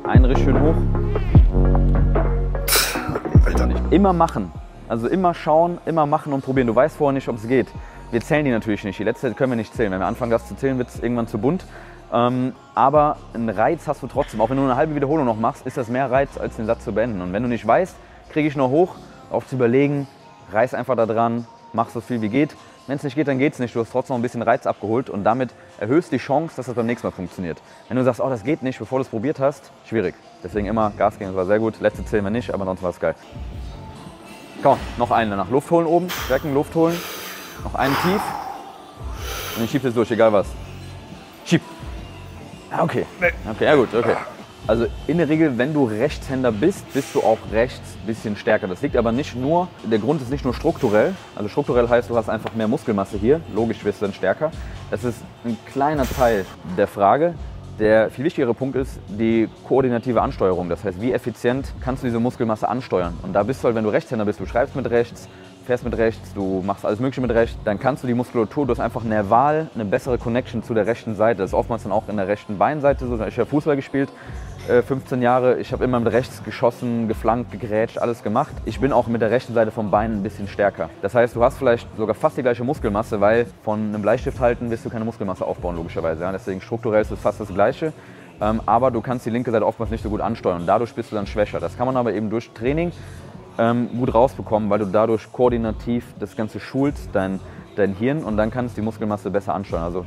[0.04, 0.74] Einen richtig schön hoch.
[3.46, 3.68] Alter.
[3.90, 4.52] Immer machen.
[4.92, 6.66] Also immer schauen, immer machen und probieren.
[6.66, 7.66] Du weißt vorher nicht, ob es geht.
[8.10, 8.98] Wir zählen die natürlich nicht.
[8.98, 9.90] Die letzte können wir nicht zählen.
[9.90, 11.64] Wenn wir anfangen, das zu zählen, wird es irgendwann zu bunt.
[12.12, 14.42] Ähm, aber einen Reiz hast du trotzdem.
[14.42, 16.84] Auch wenn du eine halbe Wiederholung noch machst, ist das mehr Reiz, als den Satz
[16.84, 17.22] zu beenden.
[17.22, 17.96] Und wenn du nicht weißt,
[18.34, 18.96] kriege ich noch hoch,
[19.30, 20.06] auf zu überlegen,
[20.52, 22.54] reiß einfach da dran, mach so viel wie geht.
[22.86, 23.74] Wenn es nicht geht, dann geht es nicht.
[23.74, 26.74] Du hast trotzdem noch ein bisschen Reiz abgeholt und damit erhöhst die Chance, dass das
[26.74, 27.62] beim nächsten Mal funktioniert.
[27.88, 30.14] Wenn du sagst, oh, das geht nicht, bevor du es probiert hast, schwierig.
[30.44, 31.80] Deswegen immer Gas geben, das war sehr gut.
[31.80, 33.14] Letzte zählen wir nicht, aber sonst war es geil.
[34.62, 35.50] Komm, noch einen danach.
[35.50, 36.96] Luft holen oben, strecken, Luft holen.
[37.64, 38.20] Noch einen tief.
[39.56, 40.46] Und ich schieb das durch, egal was.
[41.44, 41.62] Schieb.
[42.70, 43.04] Ah, okay.
[43.50, 44.14] Okay, ja gut, okay.
[44.68, 48.68] Also in der Regel, wenn du Rechtshänder bist, bist du auch rechts ein bisschen stärker.
[48.68, 51.16] Das liegt aber nicht nur, der Grund ist nicht nur strukturell.
[51.34, 53.40] Also strukturell heißt, du hast einfach mehr Muskelmasse hier.
[53.52, 54.52] Logisch wirst du dann stärker.
[54.92, 56.46] Das ist ein kleiner Teil
[56.76, 57.34] der Frage.
[57.78, 60.68] Der viel wichtigere Punkt ist die koordinative Ansteuerung.
[60.68, 63.14] Das heißt, wie effizient kannst du diese Muskelmasse ansteuern?
[63.22, 65.28] Und da bist du halt, wenn du Rechtshänder bist, du schreibst mit rechts,
[65.64, 68.72] fährst mit rechts, du machst alles Mögliche mit rechts, dann kannst du die Muskulatur, du
[68.72, 71.38] hast einfach nerval eine bessere Connection zu der rechten Seite.
[71.38, 73.14] Das ist oftmals dann auch in der rechten Beinseite so.
[73.24, 74.10] Ich habe Fußball gespielt,
[74.66, 75.58] 15 Jahre.
[75.58, 78.52] Ich habe immer mit rechts geschossen, geflankt, gegrätscht, alles gemacht.
[78.64, 80.88] Ich bin auch mit der rechten Seite vom Bein ein bisschen stärker.
[81.02, 84.70] Das heißt, du hast vielleicht sogar fast die gleiche Muskelmasse, weil von einem Bleistift halten
[84.70, 86.28] wirst du keine Muskelmasse aufbauen, logischerweise.
[86.32, 87.92] Deswegen strukturell ist es fast das Gleiche.
[88.40, 90.62] Ähm, aber du kannst die linke Seite oftmals nicht so gut ansteuern.
[90.66, 91.60] Dadurch bist du dann schwächer.
[91.60, 92.92] Das kann man aber eben durch Training
[93.58, 97.40] ähm, gut rausbekommen, weil du dadurch koordinativ das Ganze schulst, dein,
[97.76, 99.84] dein Hirn, und dann kannst du die Muskelmasse besser ansteuern.
[99.84, 100.06] Also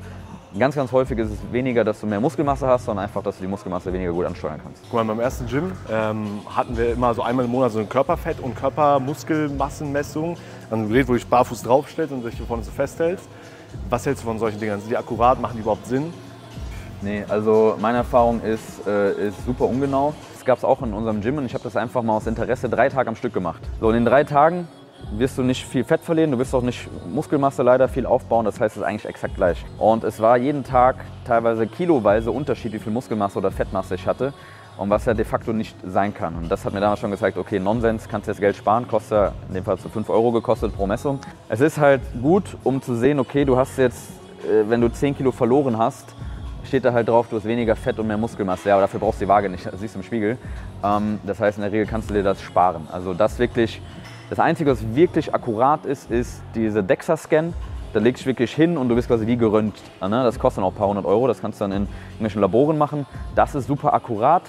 [0.57, 3.41] ganz, ganz häufig ist es weniger, dass du mehr Muskelmasse hast, sondern einfach, dass du
[3.41, 4.83] die Muskelmasse weniger gut ansteuern kannst.
[4.83, 7.87] Guck mal, beim ersten Gym ähm, hatten wir immer so einmal im Monat so eine
[7.87, 10.37] Körperfett- und Körpermuskelmassenmessung.
[10.71, 13.27] Ein Gerät, wo du dich barfuß draufstellst und dich vorne so festhältst.
[13.89, 14.79] Was hältst du von solchen Dingern?
[14.79, 15.39] Sind die akkurat?
[15.39, 16.13] Machen die überhaupt Sinn?
[17.01, 20.13] Nee, also meine Erfahrung ist, äh, ist super ungenau.
[20.33, 22.69] Das gab es auch in unserem Gym und ich habe das einfach mal aus Interesse
[22.69, 23.61] drei Tage am Stück gemacht.
[23.81, 24.67] So, in den drei Tagen
[25.19, 28.59] wirst du nicht viel Fett verlieren, du wirst auch nicht Muskelmasse leider viel aufbauen, das
[28.59, 29.63] heißt, es ist eigentlich exakt gleich.
[29.77, 34.33] Und es war jeden Tag teilweise kiloweise Unterschied, wie viel Muskelmasse oder Fettmasse ich hatte.
[34.77, 36.35] und was ja de facto nicht sein kann.
[36.35, 39.31] Und das hat mir damals schon gezeigt, okay, Nonsens, kannst jetzt Geld sparen, kostet ja
[39.47, 41.19] in dem Fall so 5 Euro gekostet pro Messung.
[41.49, 44.09] Es ist halt gut, um zu sehen, okay, du hast jetzt,
[44.43, 46.13] äh, wenn du 10 Kilo verloren hast,
[46.65, 48.69] steht da halt drauf, du hast weniger Fett und mehr Muskelmasse.
[48.69, 50.37] Ja, aber dafür brauchst du die Waage nicht, das siehst du im Spiegel.
[50.83, 52.87] Ähm, das heißt, in der Regel kannst du dir das sparen.
[52.91, 53.81] Also das wirklich,
[54.29, 57.53] das Einzige, was wirklich akkurat ist, ist diese DEXA-Scan.
[57.93, 59.81] Da legst du wirklich hin und du bist quasi wie geröntgt.
[60.01, 60.09] Ne?
[60.09, 62.77] Das kostet dann auch ein paar hundert Euro, das kannst du dann in irgendwelchen Laboren
[62.77, 63.05] machen.
[63.35, 64.43] Das ist super akkurat,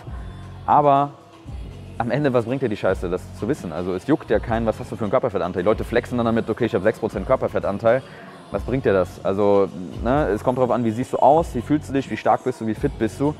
[0.65, 1.11] aber
[1.99, 3.73] am Ende, was bringt dir die Scheiße, das zu wissen?
[3.73, 5.63] Also es juckt ja keinen, was hast du für einen Körperfettanteil.
[5.63, 8.03] Die Leute flexen dann damit, okay, ich habe 6% Körperfettanteil.
[8.51, 9.25] Was bringt dir das?
[9.25, 9.69] Also
[10.03, 12.45] ne, es kommt darauf an, wie siehst du aus, wie fühlst du dich, wie stark
[12.45, 13.35] bist du, wie fit bist du.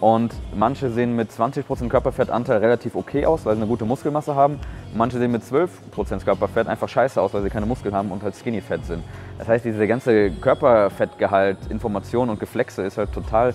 [0.00, 4.58] Und manche sehen mit 20% Körperfettanteil relativ okay aus, weil sie eine gute Muskelmasse haben.
[4.94, 8.34] Manche sehen mit 12% Körperfett einfach scheiße aus, weil sie keine Muskeln haben und halt
[8.34, 9.04] skinny fett sind.
[9.38, 13.54] Das heißt, diese ganze Körperfettgehalt, Information und Geflexe ist halt total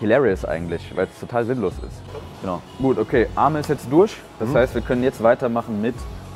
[0.00, 2.02] hilarious eigentlich, weil es total sinnlos ist.
[2.42, 2.60] Genau.
[2.78, 4.16] Gut, okay, Arme ist jetzt durch.
[4.40, 4.56] Das mhm.
[4.56, 5.94] heißt, wir können jetzt weitermachen mit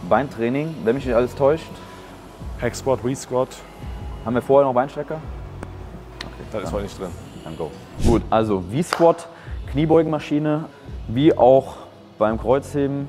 [0.09, 1.67] Beintraining, wenn mich nicht alles täuscht.
[2.63, 3.49] Hack Squat, Wii Squat.
[4.25, 5.17] Haben wir vorher noch Beinstrecker?
[6.21, 7.11] Okay, da ist heute nicht drin.
[7.45, 7.71] Dann go.
[8.07, 9.29] Gut, also V-Squat
[9.73, 10.65] Kniebeugenmaschine,
[11.07, 11.77] wie auch
[12.19, 13.07] beim Kreuzheben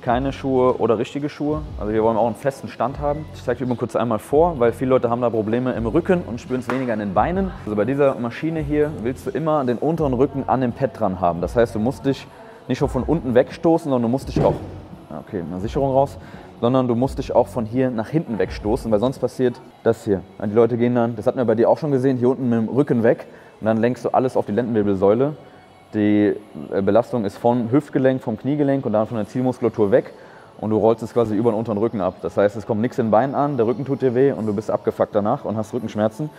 [0.00, 1.62] keine Schuhe oder richtige Schuhe.
[1.78, 3.24] Also wir wollen auch einen festen Stand haben.
[3.32, 6.22] Ich zeige die Übung kurz einmal vor, weil viele Leute haben da Probleme im Rücken
[6.22, 7.52] und spüren es weniger in den Beinen.
[7.64, 11.20] Also bei dieser Maschine hier willst du immer den unteren Rücken an dem Pad dran
[11.20, 11.40] haben.
[11.40, 12.26] Das heißt, du musst dich
[12.66, 14.54] nicht schon von unten wegstoßen, sondern du musst dich auch,
[15.16, 16.18] okay, eine Sicherung raus,
[16.60, 20.22] sondern du musst dich auch von hier nach hinten wegstoßen, weil sonst passiert das hier.
[20.44, 22.58] Die Leute gehen dann, das hatten wir bei dir auch schon gesehen, hier unten mit
[22.58, 23.26] dem Rücken weg
[23.60, 25.36] und dann lenkst du alles auf die Lendenwirbelsäule
[25.94, 26.34] die
[26.72, 30.12] äh, Belastung ist vom Hüftgelenk, vom Kniegelenk und dann von der Zielmuskulatur weg
[30.60, 32.16] und du rollst es quasi über den unteren Rücken ab.
[32.22, 34.46] Das heißt, es kommt nichts in den Beinen an, der Rücken tut dir weh und
[34.46, 36.30] du bist abgefuckt danach und hast Rückenschmerzen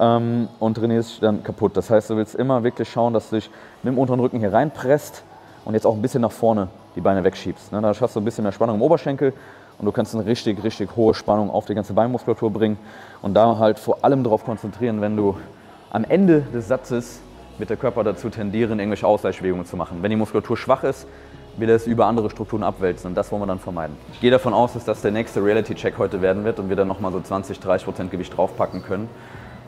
[0.00, 1.76] ähm, und trainierst dich dann kaputt.
[1.76, 3.50] Das heißt, du willst immer wirklich schauen, dass du dich
[3.82, 5.22] mit dem unteren Rücken hier reinpresst
[5.64, 7.72] und jetzt auch ein bisschen nach vorne die Beine wegschiebst.
[7.72, 7.80] Ne?
[7.80, 9.32] Da schaffst du ein bisschen mehr Spannung im Oberschenkel
[9.78, 12.78] und du kannst eine richtig, richtig hohe Spannung auf die ganze Beinmuskulatur bringen
[13.22, 15.36] und da halt vor allem darauf konzentrieren, wenn du
[15.90, 17.20] am Ende des Satzes
[17.58, 19.98] wird der Körper dazu tendieren, irgendwelche Ausgleichsbewegungen zu machen.
[20.00, 21.06] Wenn die Muskulatur schwach ist,
[21.56, 23.96] will er es über andere Strukturen abwälzen und das wollen wir dann vermeiden.
[24.12, 26.88] Ich gehe davon aus, dass das der nächste Reality-Check heute werden wird und wir dann
[26.88, 29.08] nochmal so 20, 30 Prozent Gewicht draufpacken können.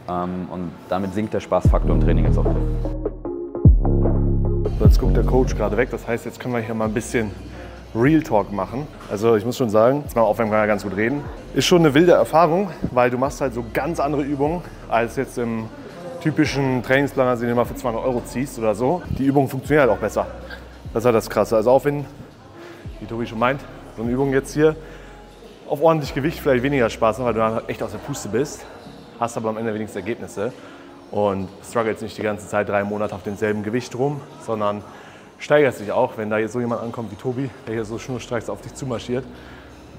[0.09, 2.47] Ähm, und damit sinkt der Spaßfaktor im Training jetzt auch.
[4.81, 7.33] Jetzt guckt der Coach gerade weg, das heißt, jetzt können wir hier mal ein bisschen
[7.95, 8.87] Real Talk machen.
[9.11, 11.23] Also ich muss schon sagen, jetzt mal aufwärmen kann ja ganz gut reden.
[11.55, 15.39] Ist schon eine wilde Erfahrung, weil du machst halt so ganz andere Übungen als jetzt
[15.39, 15.65] im
[16.21, 19.03] typischen Trainingsplaner, den du mal für 200 Euro ziehst oder so.
[19.19, 20.27] Die Übung funktioniert halt auch besser.
[20.93, 21.57] Das ist halt das Krasse.
[21.57, 22.05] Also auch wenn,
[23.01, 23.61] wie Tobi schon meint,
[23.97, 24.77] so eine Übung jetzt hier
[25.69, 28.65] auf ordentlich Gewicht vielleicht weniger Spaß macht, weil du dann echt aus der Puste bist,
[29.19, 30.53] hast aber am Ende wenigstens Ergebnisse
[31.11, 34.83] und struggles nicht die ganze Zeit drei Monate auf demselben Gewicht rum, sondern
[35.39, 38.49] steigerst dich auch, wenn da jetzt so jemand ankommt wie Tobi, der hier so schnurstracks
[38.49, 39.25] auf dich zumarschiert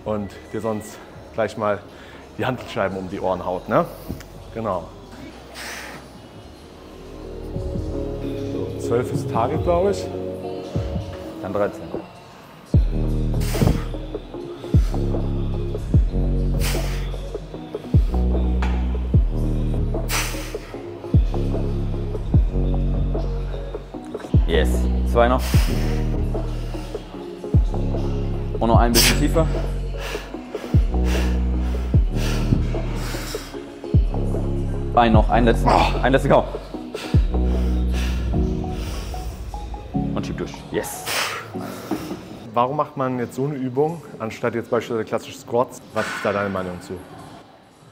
[0.06, 0.98] und dir sonst
[1.34, 1.80] gleich mal
[2.38, 3.70] die Handelscheiben um die Ohren haut.
[3.70, 3.86] Ne?
[4.54, 4.88] Genau.
[8.92, 10.06] 12 ist Target, glaube ich.
[11.42, 11.82] Dann 13.
[24.46, 24.68] Yes.
[25.10, 25.42] Zwei noch.
[28.60, 29.48] Und noch ein bisschen tiefer.
[34.96, 35.70] Ein noch, ein letzten.
[36.04, 36.44] Ein letzten Kau.
[40.16, 40.54] Und schieb durch.
[40.72, 41.06] Yes.
[42.54, 45.82] Warum macht man jetzt so eine Übung, anstatt jetzt beispielsweise klassische Squats?
[45.94, 46.94] Was ist da deine Meinung zu?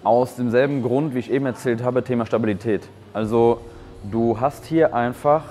[0.04, 2.88] Aus demselben Grund, wie ich eben erzählt habe, Thema Stabilität.
[3.14, 3.62] Also
[4.12, 5.44] du hast hier einfach,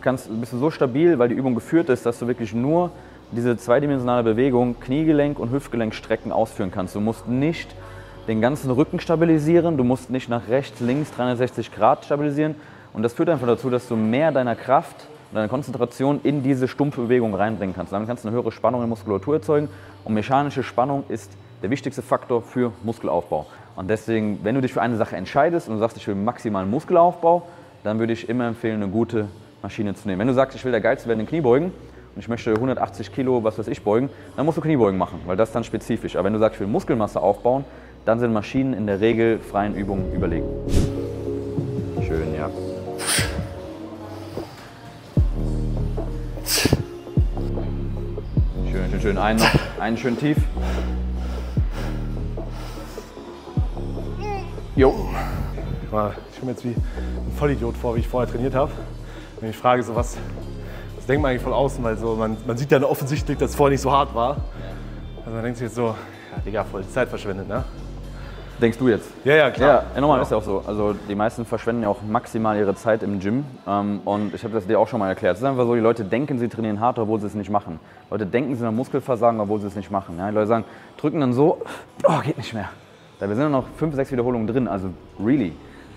[0.00, 2.90] kannst, bist du so stabil, weil die Übung geführt ist, dass du wirklich nur
[3.30, 6.94] diese zweidimensionale Bewegung, Kniegelenk und Hüftgelenkstrecken ausführen kannst.
[6.94, 7.74] Du musst nicht
[8.26, 12.54] den ganzen Rücken stabilisieren, du musst nicht nach rechts, links 360 Grad stabilisieren.
[12.92, 16.68] Und das führt einfach dazu, dass du mehr deiner Kraft und deine Konzentration in diese
[16.68, 17.92] stumpfe Bewegung reinbringen kannst.
[17.92, 19.68] Damit kannst du eine höhere Spannung in der Muskulatur erzeugen
[20.04, 21.30] und mechanische Spannung ist
[21.62, 23.46] der wichtigste Faktor für Muskelaufbau.
[23.76, 26.70] Und deswegen, wenn du dich für eine Sache entscheidest und du sagst, ich will maximalen
[26.70, 27.42] Muskelaufbau,
[27.82, 29.28] dann würde ich immer empfehlen, eine gute
[29.62, 30.20] Maschine zu nehmen.
[30.20, 31.72] Wenn du sagst, ich will der Geilste werden in Kniebeugen
[32.14, 35.36] und ich möchte 180 Kilo, was weiß ich, beugen, dann musst du Kniebeugen machen, weil
[35.36, 36.16] das ist dann spezifisch.
[36.16, 37.64] Aber wenn du sagst, ich will Muskelmasse aufbauen,
[38.04, 40.46] dann sind Maschinen in der Regel freien Übungen überlegen.
[49.04, 49.18] Schön.
[49.18, 50.38] Einen noch, einen schön tief.
[54.76, 54.94] Jo.
[56.32, 58.72] Ich komme jetzt wie ein Vollidiot vor, wie ich vorher trainiert habe.
[59.40, 60.16] Wenn ich frage, so was,
[60.96, 63.56] Das denkt man eigentlich von außen, weil so, man, man sieht dann offensichtlich, dass es
[63.56, 64.38] vorher nicht so hart war.
[65.18, 67.62] Also man denkt sich jetzt so, ja, Digga, voll Zeit verschwendet, ne?
[68.60, 69.10] Denkst du jetzt?
[69.24, 69.68] Ja, ja, klar.
[69.68, 70.22] Ja, ja normal Ja.
[70.22, 70.62] ist ja auch so.
[70.66, 73.44] Also die meisten verschwenden ja auch maximal ihre Zeit im Gym.
[73.66, 75.34] Ähm, und ich habe das dir auch schon mal erklärt.
[75.34, 77.80] Es ist einfach so, die Leute denken, sie trainieren hart, obwohl sie es nicht machen.
[78.10, 80.16] Leute denken, sie haben Muskelversagen, obwohl sie es nicht machen.
[80.18, 80.64] Ja, die Leute sagen,
[80.98, 81.62] drücken dann so,
[82.04, 82.70] oh, geht nicht mehr.
[83.18, 84.88] Da wir sind noch fünf, sechs Wiederholungen drin, also
[85.24, 85.52] really.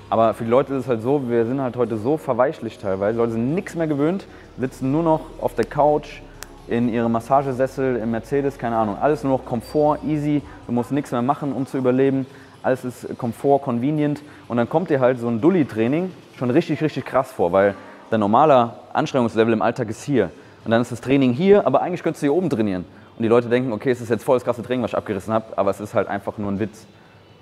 [0.10, 3.13] Aber für die Leute ist es halt so, wir sind halt heute so verweichlicht teilweise.
[3.13, 4.26] Die Leute sind nichts mehr gewöhnt,
[4.58, 6.22] sitzen nur noch auf der Couch,
[6.67, 8.98] in ihrem Massagesessel, im Mercedes, keine Ahnung.
[9.00, 10.41] Alles nur noch Komfort, easy.
[10.65, 12.26] Du musst nichts mehr machen, um zu überleben.
[12.63, 14.22] Alles ist Komfort, convenient.
[14.48, 17.76] Und dann kommt dir halt so ein Dulli-Training schon richtig, richtig krass vor, weil
[18.10, 20.32] dein normaler Anstrengungslevel im Alltag ist hier.
[20.65, 22.86] Und dann ist das Training hier, aber eigentlich könntest du hier oben trainieren.
[23.17, 25.34] Und die Leute denken, okay, es ist jetzt voll das krasse Training, was ich abgerissen
[25.34, 26.86] habe, aber es ist halt einfach nur ein Witz.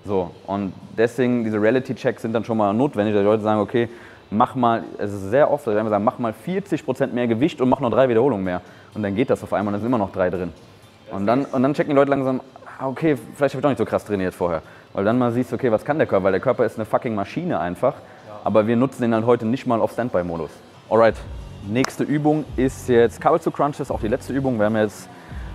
[0.05, 3.89] So, und deswegen, diese Reality-Checks sind dann schon mal notwendig, dass die Leute sagen, okay,
[4.29, 7.69] mach mal, es ist sehr oft, dass die sagen, mach mal 40% mehr Gewicht und
[7.69, 8.61] mach noch drei Wiederholungen mehr.
[8.93, 10.53] Und dann geht das auf einmal und dann sind immer noch drei drin.
[11.11, 12.41] Und dann, und dann checken die Leute langsam,
[12.79, 14.61] ah, okay, vielleicht habe ich doch nicht so krass trainiert vorher.
[14.95, 16.23] Weil dann mal siehst, okay, was kann der Körper?
[16.23, 17.95] Weil der Körper ist eine fucking Maschine einfach.
[18.45, 20.51] Aber wir nutzen den halt heute nicht mal auf Standby-Modus.
[20.89, 21.15] Alright,
[21.67, 24.57] nächste Übung ist jetzt Kabel zu Crunches, auch die letzte Übung.
[24.57, 25.09] Wir haben jetzt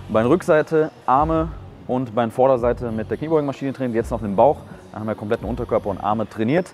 [0.09, 1.47] Beinrückseite, Arme
[1.87, 4.57] und Beinvorderseite mit der Kniebeugenmaschine trainiert, jetzt noch den Bauch.
[4.91, 6.71] Dann haben wir kompletten Unterkörper und Arme trainiert.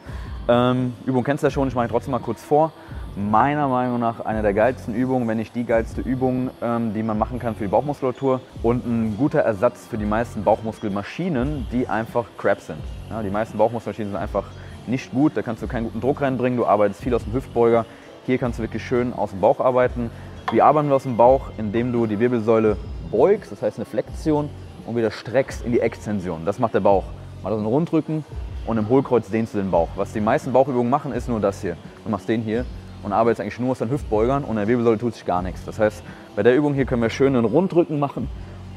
[0.49, 2.73] Ähm, Übung kennst du ja schon, ich mache trotzdem mal kurz vor.
[3.17, 7.17] Meiner Meinung nach eine der geilsten Übungen, wenn nicht die geilste Übung, ähm, die man
[7.17, 12.25] machen kann für die Bauchmuskulatur und ein guter Ersatz für die meisten Bauchmuskelmaschinen, die einfach
[12.38, 12.77] crap sind.
[13.10, 14.43] Ja, die meisten Bauchmuskelmaschinen sind einfach
[14.86, 17.88] nicht gut, da kannst du keinen guten Druck reinbringen, du arbeitest viel aus dem Hüftbeuger.
[18.27, 20.12] Hier kannst du wirklich schön aus dem Bauch arbeiten.
[20.51, 21.49] Wie arbeiten wir aus dem Bauch?
[21.58, 22.77] Indem du die Wirbelsäule
[23.10, 24.47] beugst, das heißt eine Flexion,
[24.86, 26.45] und wieder streckst in die Extension.
[26.45, 27.06] Das macht der Bauch.
[27.41, 28.23] Mach das einen Rundrücken
[28.67, 29.89] und im Hohlkreuz dehnst du den Bauch.
[29.95, 31.77] Was die meisten Bauchübungen machen, ist nur das hier.
[32.03, 32.63] Du machst den hier
[33.03, 35.63] und arbeitest eigentlich nur aus deinen Hüftbeugern und in der Wirbelsäule tut sich gar nichts.
[35.65, 36.03] Das heißt,
[36.36, 38.29] bei der Übung hier können wir schön einen Rundrücken machen,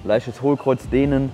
[0.04, 1.30] leichtes Hohlkreuz dehnen,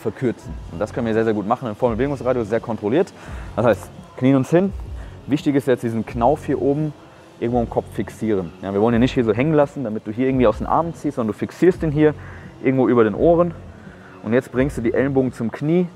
[0.00, 0.52] verkürzen.
[0.72, 1.68] Und das können wir sehr, sehr gut machen.
[1.68, 3.12] Im Formelbewegungsradius sehr kontrolliert.
[3.56, 4.72] Das heißt, knien uns hin.
[5.26, 6.92] Wichtig ist jetzt diesen Knauf hier oben
[7.38, 8.52] irgendwo im Kopf fixieren.
[8.62, 10.66] Ja, wir wollen ihn nicht hier so hängen lassen, damit du hier irgendwie aus den
[10.66, 12.14] Armen ziehst, sondern du fixierst den hier
[12.62, 13.54] irgendwo über den Ohren.
[14.22, 15.86] Und jetzt bringst du die Ellenbogen zum Knie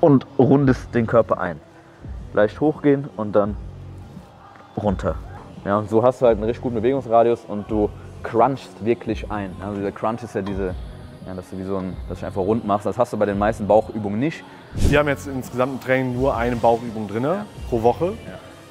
[0.00, 1.60] und rundest den Körper ein.
[2.32, 3.56] Leicht hochgehen und dann
[4.76, 5.16] runter.
[5.64, 7.88] Ja, und so hast du halt einen richtig guten Bewegungsradius und du
[8.22, 9.50] crunchst wirklich ein.
[9.62, 10.74] Also dieser Crunch ist ja diese,
[11.26, 12.84] ja, dass du wie so ein, dass du einfach rund machst.
[12.84, 14.44] Das hast du bei den meisten Bauchübungen nicht.
[14.74, 17.26] Wir haben jetzt insgesamt im Training nur eine Bauchübung drin
[17.70, 18.12] pro Woche.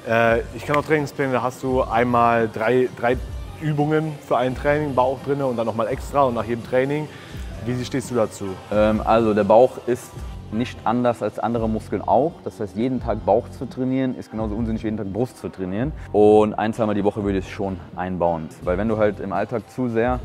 [0.08, 3.16] Äh, ich kann auch Trainingspläne, da hast du einmal drei, drei
[3.60, 7.08] Übungen für ein Training, Bauch drin und dann nochmal extra und nach jedem Training.
[7.66, 8.46] Wie stehst du dazu?
[8.70, 10.12] Ähm, also der Bauch ist
[10.52, 12.32] nicht anders als andere Muskeln auch.
[12.44, 15.48] Das heißt, jeden Tag Bauch zu trainieren ist genauso unsinnig wie jeden Tag Brust zu
[15.48, 15.92] trainieren.
[16.12, 18.48] Und ein, zweimal die Woche würde ich es schon einbauen.
[18.62, 20.20] Weil wenn du halt im Alltag zu sehr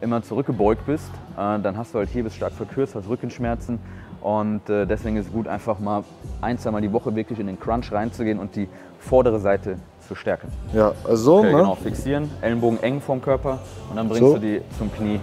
[0.00, 3.78] immer zurückgebeugt bist, äh, dann hast du halt hier bis stark verkürzt, hast Rückenschmerzen.
[4.20, 6.02] Und äh, deswegen ist es gut, einfach mal
[6.40, 8.68] ein, zweimal die Woche wirklich in den Crunch reinzugehen und die
[8.98, 10.48] vordere Seite zu stärken.
[10.72, 11.58] Ja, also so, Okay, ne?
[11.58, 14.34] genau, fixieren, Ellenbogen eng vom Körper und dann bringst So.
[14.34, 15.20] du die zum Knie.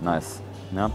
[0.00, 0.40] Nice.
[0.74, 0.90] Ja.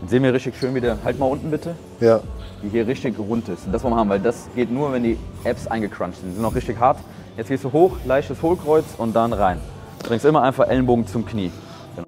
[0.00, 0.98] Jetzt sehen wir richtig schön wieder.
[1.04, 2.20] Halt mal unten bitte, Ja.
[2.62, 3.66] wie hier richtig rund ist.
[3.66, 6.28] Und das wollen wir haben, weil das geht nur, wenn die Abs eingecrunched sind.
[6.30, 6.98] Die sind noch richtig hart.
[7.36, 9.58] Jetzt gehst du hoch, leichtes Hohlkreuz und dann rein.
[10.02, 11.50] Du bringst immer einfach Ellenbogen zum Knie.
[11.96, 12.06] Genau.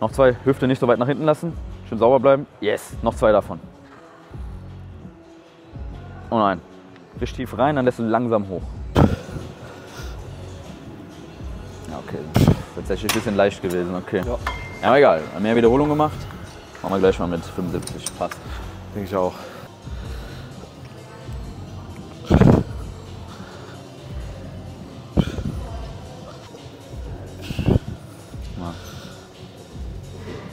[0.00, 1.52] Noch zwei, Hüfte nicht so weit nach hinten lassen.
[1.88, 2.46] Schön sauber bleiben.
[2.60, 3.60] Yes, noch zwei davon.
[6.30, 6.60] Oh nein.
[7.20, 8.62] Richtig tief rein, dann lässt du langsam hoch.
[12.10, 12.18] Okay.
[12.74, 14.22] Tatsächlich ein bisschen leicht gewesen, okay.
[14.26, 14.38] Ja,
[14.82, 15.20] aber egal.
[15.38, 16.16] Mehr Wiederholung gemacht.
[16.82, 18.04] Machen wir gleich mal mit 75.
[18.18, 18.36] Passt.
[18.94, 19.34] Denke ich auch.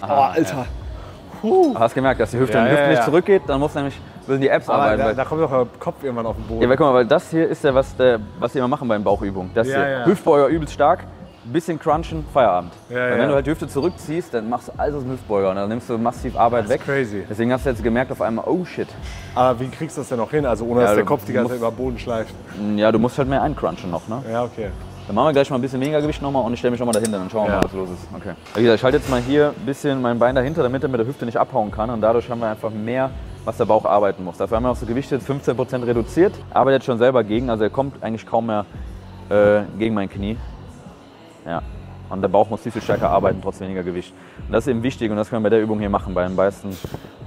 [0.02, 0.66] Aha, Alter.
[1.44, 3.06] Aber hast gemerkt, dass die Hüfte, Ja, Hüfte ja, nicht ja.
[3.06, 5.02] zurückgeht, dann muss nämlich müssen die Apps Aber arbeiten.
[5.02, 6.62] da, da kommt doch der Kopf irgendwann auf den Boden.
[6.62, 8.88] Ja, weil guck mal, weil das hier ist ja was, der, was die immer machen
[8.88, 9.52] beim Bauchübung.
[9.54, 10.06] Das Ja, hier.
[10.06, 11.04] Hüftbeuger übelst stark,
[11.52, 12.74] bisschen crunchen, Feierabend.
[12.90, 13.18] Ja, weil ja.
[13.20, 15.70] wenn du halt die Hüfte zurückziehst, dann machst du alles aus dem Hüftbeuger und dann
[15.70, 16.82] nimmst du massiv Arbeit Das weg.
[16.82, 17.24] ist crazy.
[17.30, 18.88] Deswegen hast du jetzt gemerkt auf einmal, oh shit.
[19.36, 20.46] Aber wie kriegst du das denn noch hin?
[20.46, 22.34] Also ohne Ja, dass der Kopf die ganze Zeit über den Boden schleift.
[22.76, 24.22] Ja, du musst halt mehr eincrunchen noch, ne?
[24.32, 24.70] Ja, okay.
[25.08, 26.94] Dann machen wir gleich mal ein bisschen weniger Gewicht nochmal und ich stelle mich nochmal
[26.94, 27.58] dahinter, dann schauen wir Ja.
[27.60, 28.08] mal, was los ist.
[28.14, 28.34] Okay.
[28.56, 31.00] Wie gesagt, ich halte jetzt mal hier ein bisschen mein Bein dahinter, damit er mit
[31.00, 33.10] der Hüfte nicht abhauen kann und dadurch haben wir einfach mehr,
[33.46, 34.36] was der Bauch arbeiten muss.
[34.38, 37.70] Dafür haben wir auch so Gewicht jetzt 15% reduziert, arbeitet schon selber gegen, also er
[37.70, 38.66] kommt eigentlich kaum mehr
[39.30, 40.36] äh, gegen mein Knie.
[41.48, 41.62] Ja.
[42.10, 44.14] Und der Bauch muss viel, viel stärker arbeiten, trotz weniger Gewicht.
[44.46, 46.14] Und das ist eben wichtig und das können wir bei der Übung hier machen.
[46.14, 46.70] Bei den meisten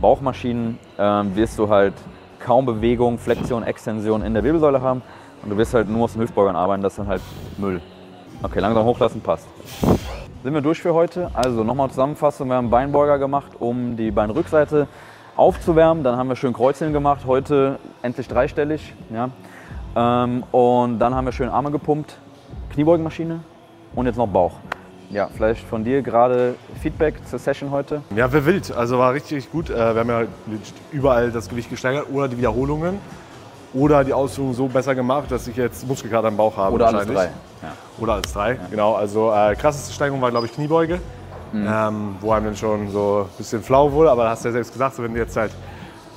[0.00, 1.94] Bauchmaschinen ähm, wirst du halt
[2.38, 5.02] kaum Bewegung, Flexion, Extension in der Wirbelsäule haben
[5.42, 7.20] und du wirst halt nur aus den Hüftbeugern arbeiten, das ist dann halt
[7.59, 7.83] Müll.
[8.42, 9.46] Okay, langsam hochlassen, passt.
[10.42, 11.30] Sind wir durch für heute?
[11.35, 14.88] Also nochmal Zusammenfassung, wir haben Beinbeuger gemacht, um die Beinrückseite
[15.37, 16.02] aufzuwärmen.
[16.02, 18.94] Dann haben wir schön Kreuzchen gemacht, heute endlich dreistellig.
[19.12, 19.28] Ja.
[19.94, 22.16] Ähm, und dann haben wir schön Arme gepumpt,
[22.70, 23.40] Kniebeugenmaschine
[23.94, 24.53] und jetzt noch Bauch.
[25.11, 28.03] Ja, vielleicht von dir gerade Feedback zur Session heute?
[28.14, 28.70] Ja, wir wild.
[28.70, 29.68] Also war richtig, richtig gut.
[29.68, 30.22] Äh, wir haben ja
[30.92, 33.00] überall das Gewicht gesteigert oder die Wiederholungen
[33.74, 36.74] oder die Ausführung so besser gemacht, dass ich jetzt Muskelkater im Bauch habe.
[36.74, 37.24] Oder alles drei.
[37.24, 37.72] Ja.
[37.98, 38.59] Oder alles drei, ja.
[38.70, 38.94] genau.
[38.94, 41.00] Also äh, krasseste Steigerung war, glaube ich, Kniebeuge,
[41.53, 41.66] mhm.
[41.68, 44.12] ähm, wo einem dann schon so ein bisschen flau wurde.
[44.12, 45.53] Aber hast du ja selbst gesagt, so, wenn du jetzt halt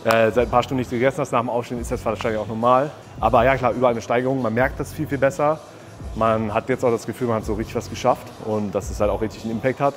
[0.04, 2.48] äh, seit ein paar Stunden nichts gegessen hast, nach dem Aufstehen ist das wahrscheinlich auch
[2.48, 2.92] normal.
[3.20, 4.42] Aber ja, klar, überall eine Steigerung.
[4.42, 5.60] Man merkt das viel, viel besser.
[6.16, 9.00] Man hat jetzt auch das Gefühl, man hat so richtig was geschafft und dass es
[9.00, 9.96] halt auch richtig einen Impact hat.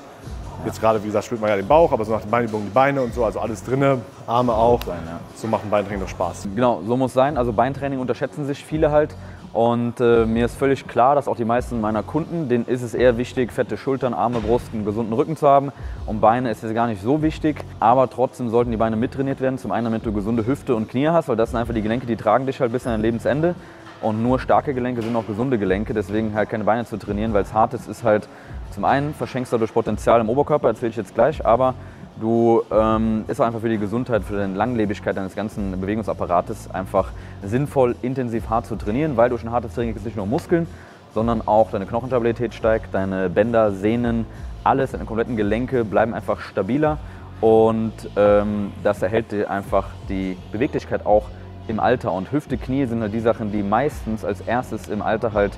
[0.64, 2.72] Jetzt gerade, wie gesagt, spürt man ja den Bauch, aber so nach den Beinübungen die
[2.72, 4.82] Beine und so, also alles drinne, Arme auch.
[4.82, 5.20] Sein, ja.
[5.34, 6.48] So macht ein Beintraining doch Spaß.
[6.54, 7.36] Genau, so muss sein.
[7.36, 9.14] Also Beintraining unterschätzen sich viele halt.
[9.52, 12.94] Und äh, mir ist völlig klar, dass auch die meisten meiner Kunden, denen ist es
[12.94, 15.72] eher wichtig, fette Schultern, Arme, Brust, einen gesunden Rücken zu haben.
[16.04, 17.64] Und Beine ist es gar nicht so wichtig.
[17.78, 19.58] Aber trotzdem sollten die Beine mittrainiert werden.
[19.58, 22.06] Zum einen, damit du gesunde Hüfte und Knie hast, weil das sind einfach die Gelenke,
[22.06, 23.54] die tragen dich halt bis an dein Lebensende.
[24.02, 25.94] Und nur starke Gelenke sind auch gesunde Gelenke.
[25.94, 28.28] Deswegen halt keine Beine zu trainieren, weil es hart ist, ist halt
[28.70, 31.74] zum einen verschenkst du dadurch Potenzial im Oberkörper, erzähle ich jetzt gleich, aber
[32.20, 37.10] du ähm, ist auch einfach für die Gesundheit, für die Langlebigkeit deines ganzen Bewegungsapparates einfach
[37.42, 40.66] sinnvoll, intensiv hart zu trainieren, weil durch ein hartes Training ist nicht nur Muskeln,
[41.14, 44.26] sondern auch deine Knochenstabilität steigt, deine Bänder, Sehnen,
[44.62, 46.98] alles, deine kompletten Gelenke bleiben einfach stabiler
[47.40, 51.28] und ähm, das erhält dir einfach die Beweglichkeit auch
[51.68, 52.12] im Alter.
[52.12, 55.52] Und Hüfte, Knie sind halt die Sachen, die meistens als erstes im Alter halt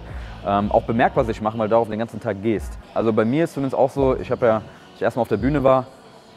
[0.46, 2.78] ähm, auch bemerkbar sich machen, weil du darauf den ganzen Tag gehst.
[2.94, 4.62] Also bei mir ist zumindest auch so, ich habe ja,
[4.96, 5.86] ich erstmal auf der Bühne war,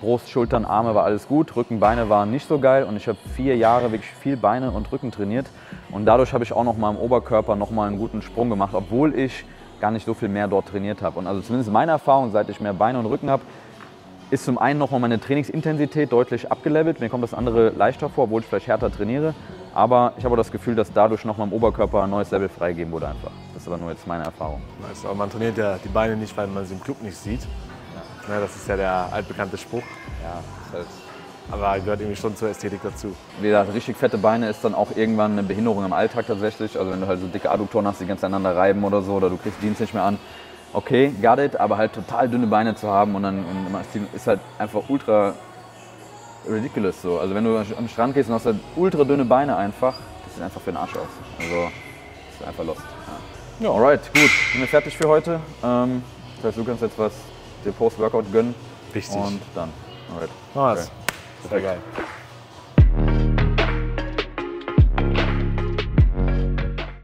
[0.02, 3.20] Brust, Schultern, Arme war alles gut, Rücken, Beine waren nicht so geil und ich habe
[3.36, 5.46] vier Jahre wirklich viel Beine und Rücken trainiert
[5.92, 8.74] und dadurch habe ich auch noch mal im Oberkörper noch mal einen guten Sprung gemacht,
[8.74, 9.46] obwohl ich
[9.80, 11.20] gar nicht so viel mehr dort trainiert habe.
[11.20, 13.44] Und also zumindest meine Erfahrung, seit ich mehr Beine und Rücken habe,
[14.32, 17.00] ist zum einen nochmal meine Trainingsintensität deutlich abgelevelt.
[17.00, 19.36] Mir kommt das andere leichter vor, obwohl ich vielleicht härter trainiere.
[19.74, 22.92] Aber ich habe auch das Gefühl, dass dadurch nochmal im Oberkörper ein neues Level freigegeben
[22.92, 23.32] wurde einfach.
[23.54, 24.62] Das ist aber nur jetzt meine Erfahrung.
[24.82, 25.06] Nice.
[25.06, 27.42] Aber man trainiert ja die Beine nicht, weil man sie im Club nicht sieht.
[28.28, 28.40] Ja.
[28.40, 29.84] das ist ja der altbekannte Spruch.
[30.24, 30.42] Ja,
[30.74, 30.88] halt
[31.50, 33.14] aber gehört irgendwie schon zur Ästhetik dazu.
[33.42, 36.80] Wie gesagt, richtig fette Beine ist dann auch irgendwann eine Behinderung im Alltag tatsächlich.
[36.80, 39.30] Also wenn du halt so dicke Adduktoren hast, die ganz aneinander reiben oder so, oder
[39.30, 40.18] du kriegst Dienst nicht mehr an.
[40.74, 44.40] Okay, got it, aber halt total dünne Beine zu haben und dann und ist halt
[44.58, 45.34] einfach ultra
[46.50, 47.20] ridiculous so.
[47.20, 50.44] Also wenn du am Strand gehst und hast halt ultra dünne Beine einfach, das sieht
[50.44, 51.08] einfach für den Arsch aus.
[51.40, 52.82] Also das ist einfach lost.
[53.60, 53.66] Ja.
[53.68, 53.72] ja.
[53.74, 54.32] Alright, gut.
[54.52, 55.40] Sind wir fertig für heute.
[55.64, 56.04] Ähm,
[56.38, 57.14] das heißt, du kannst jetzt was
[57.66, 58.56] dir Post-Workout gönnen.
[58.96, 59.18] Richtig.
[59.18, 59.70] Und dann.
[60.14, 60.30] Alright.
[60.54, 60.88] Mach okay.
[61.50, 61.78] Sehr geil.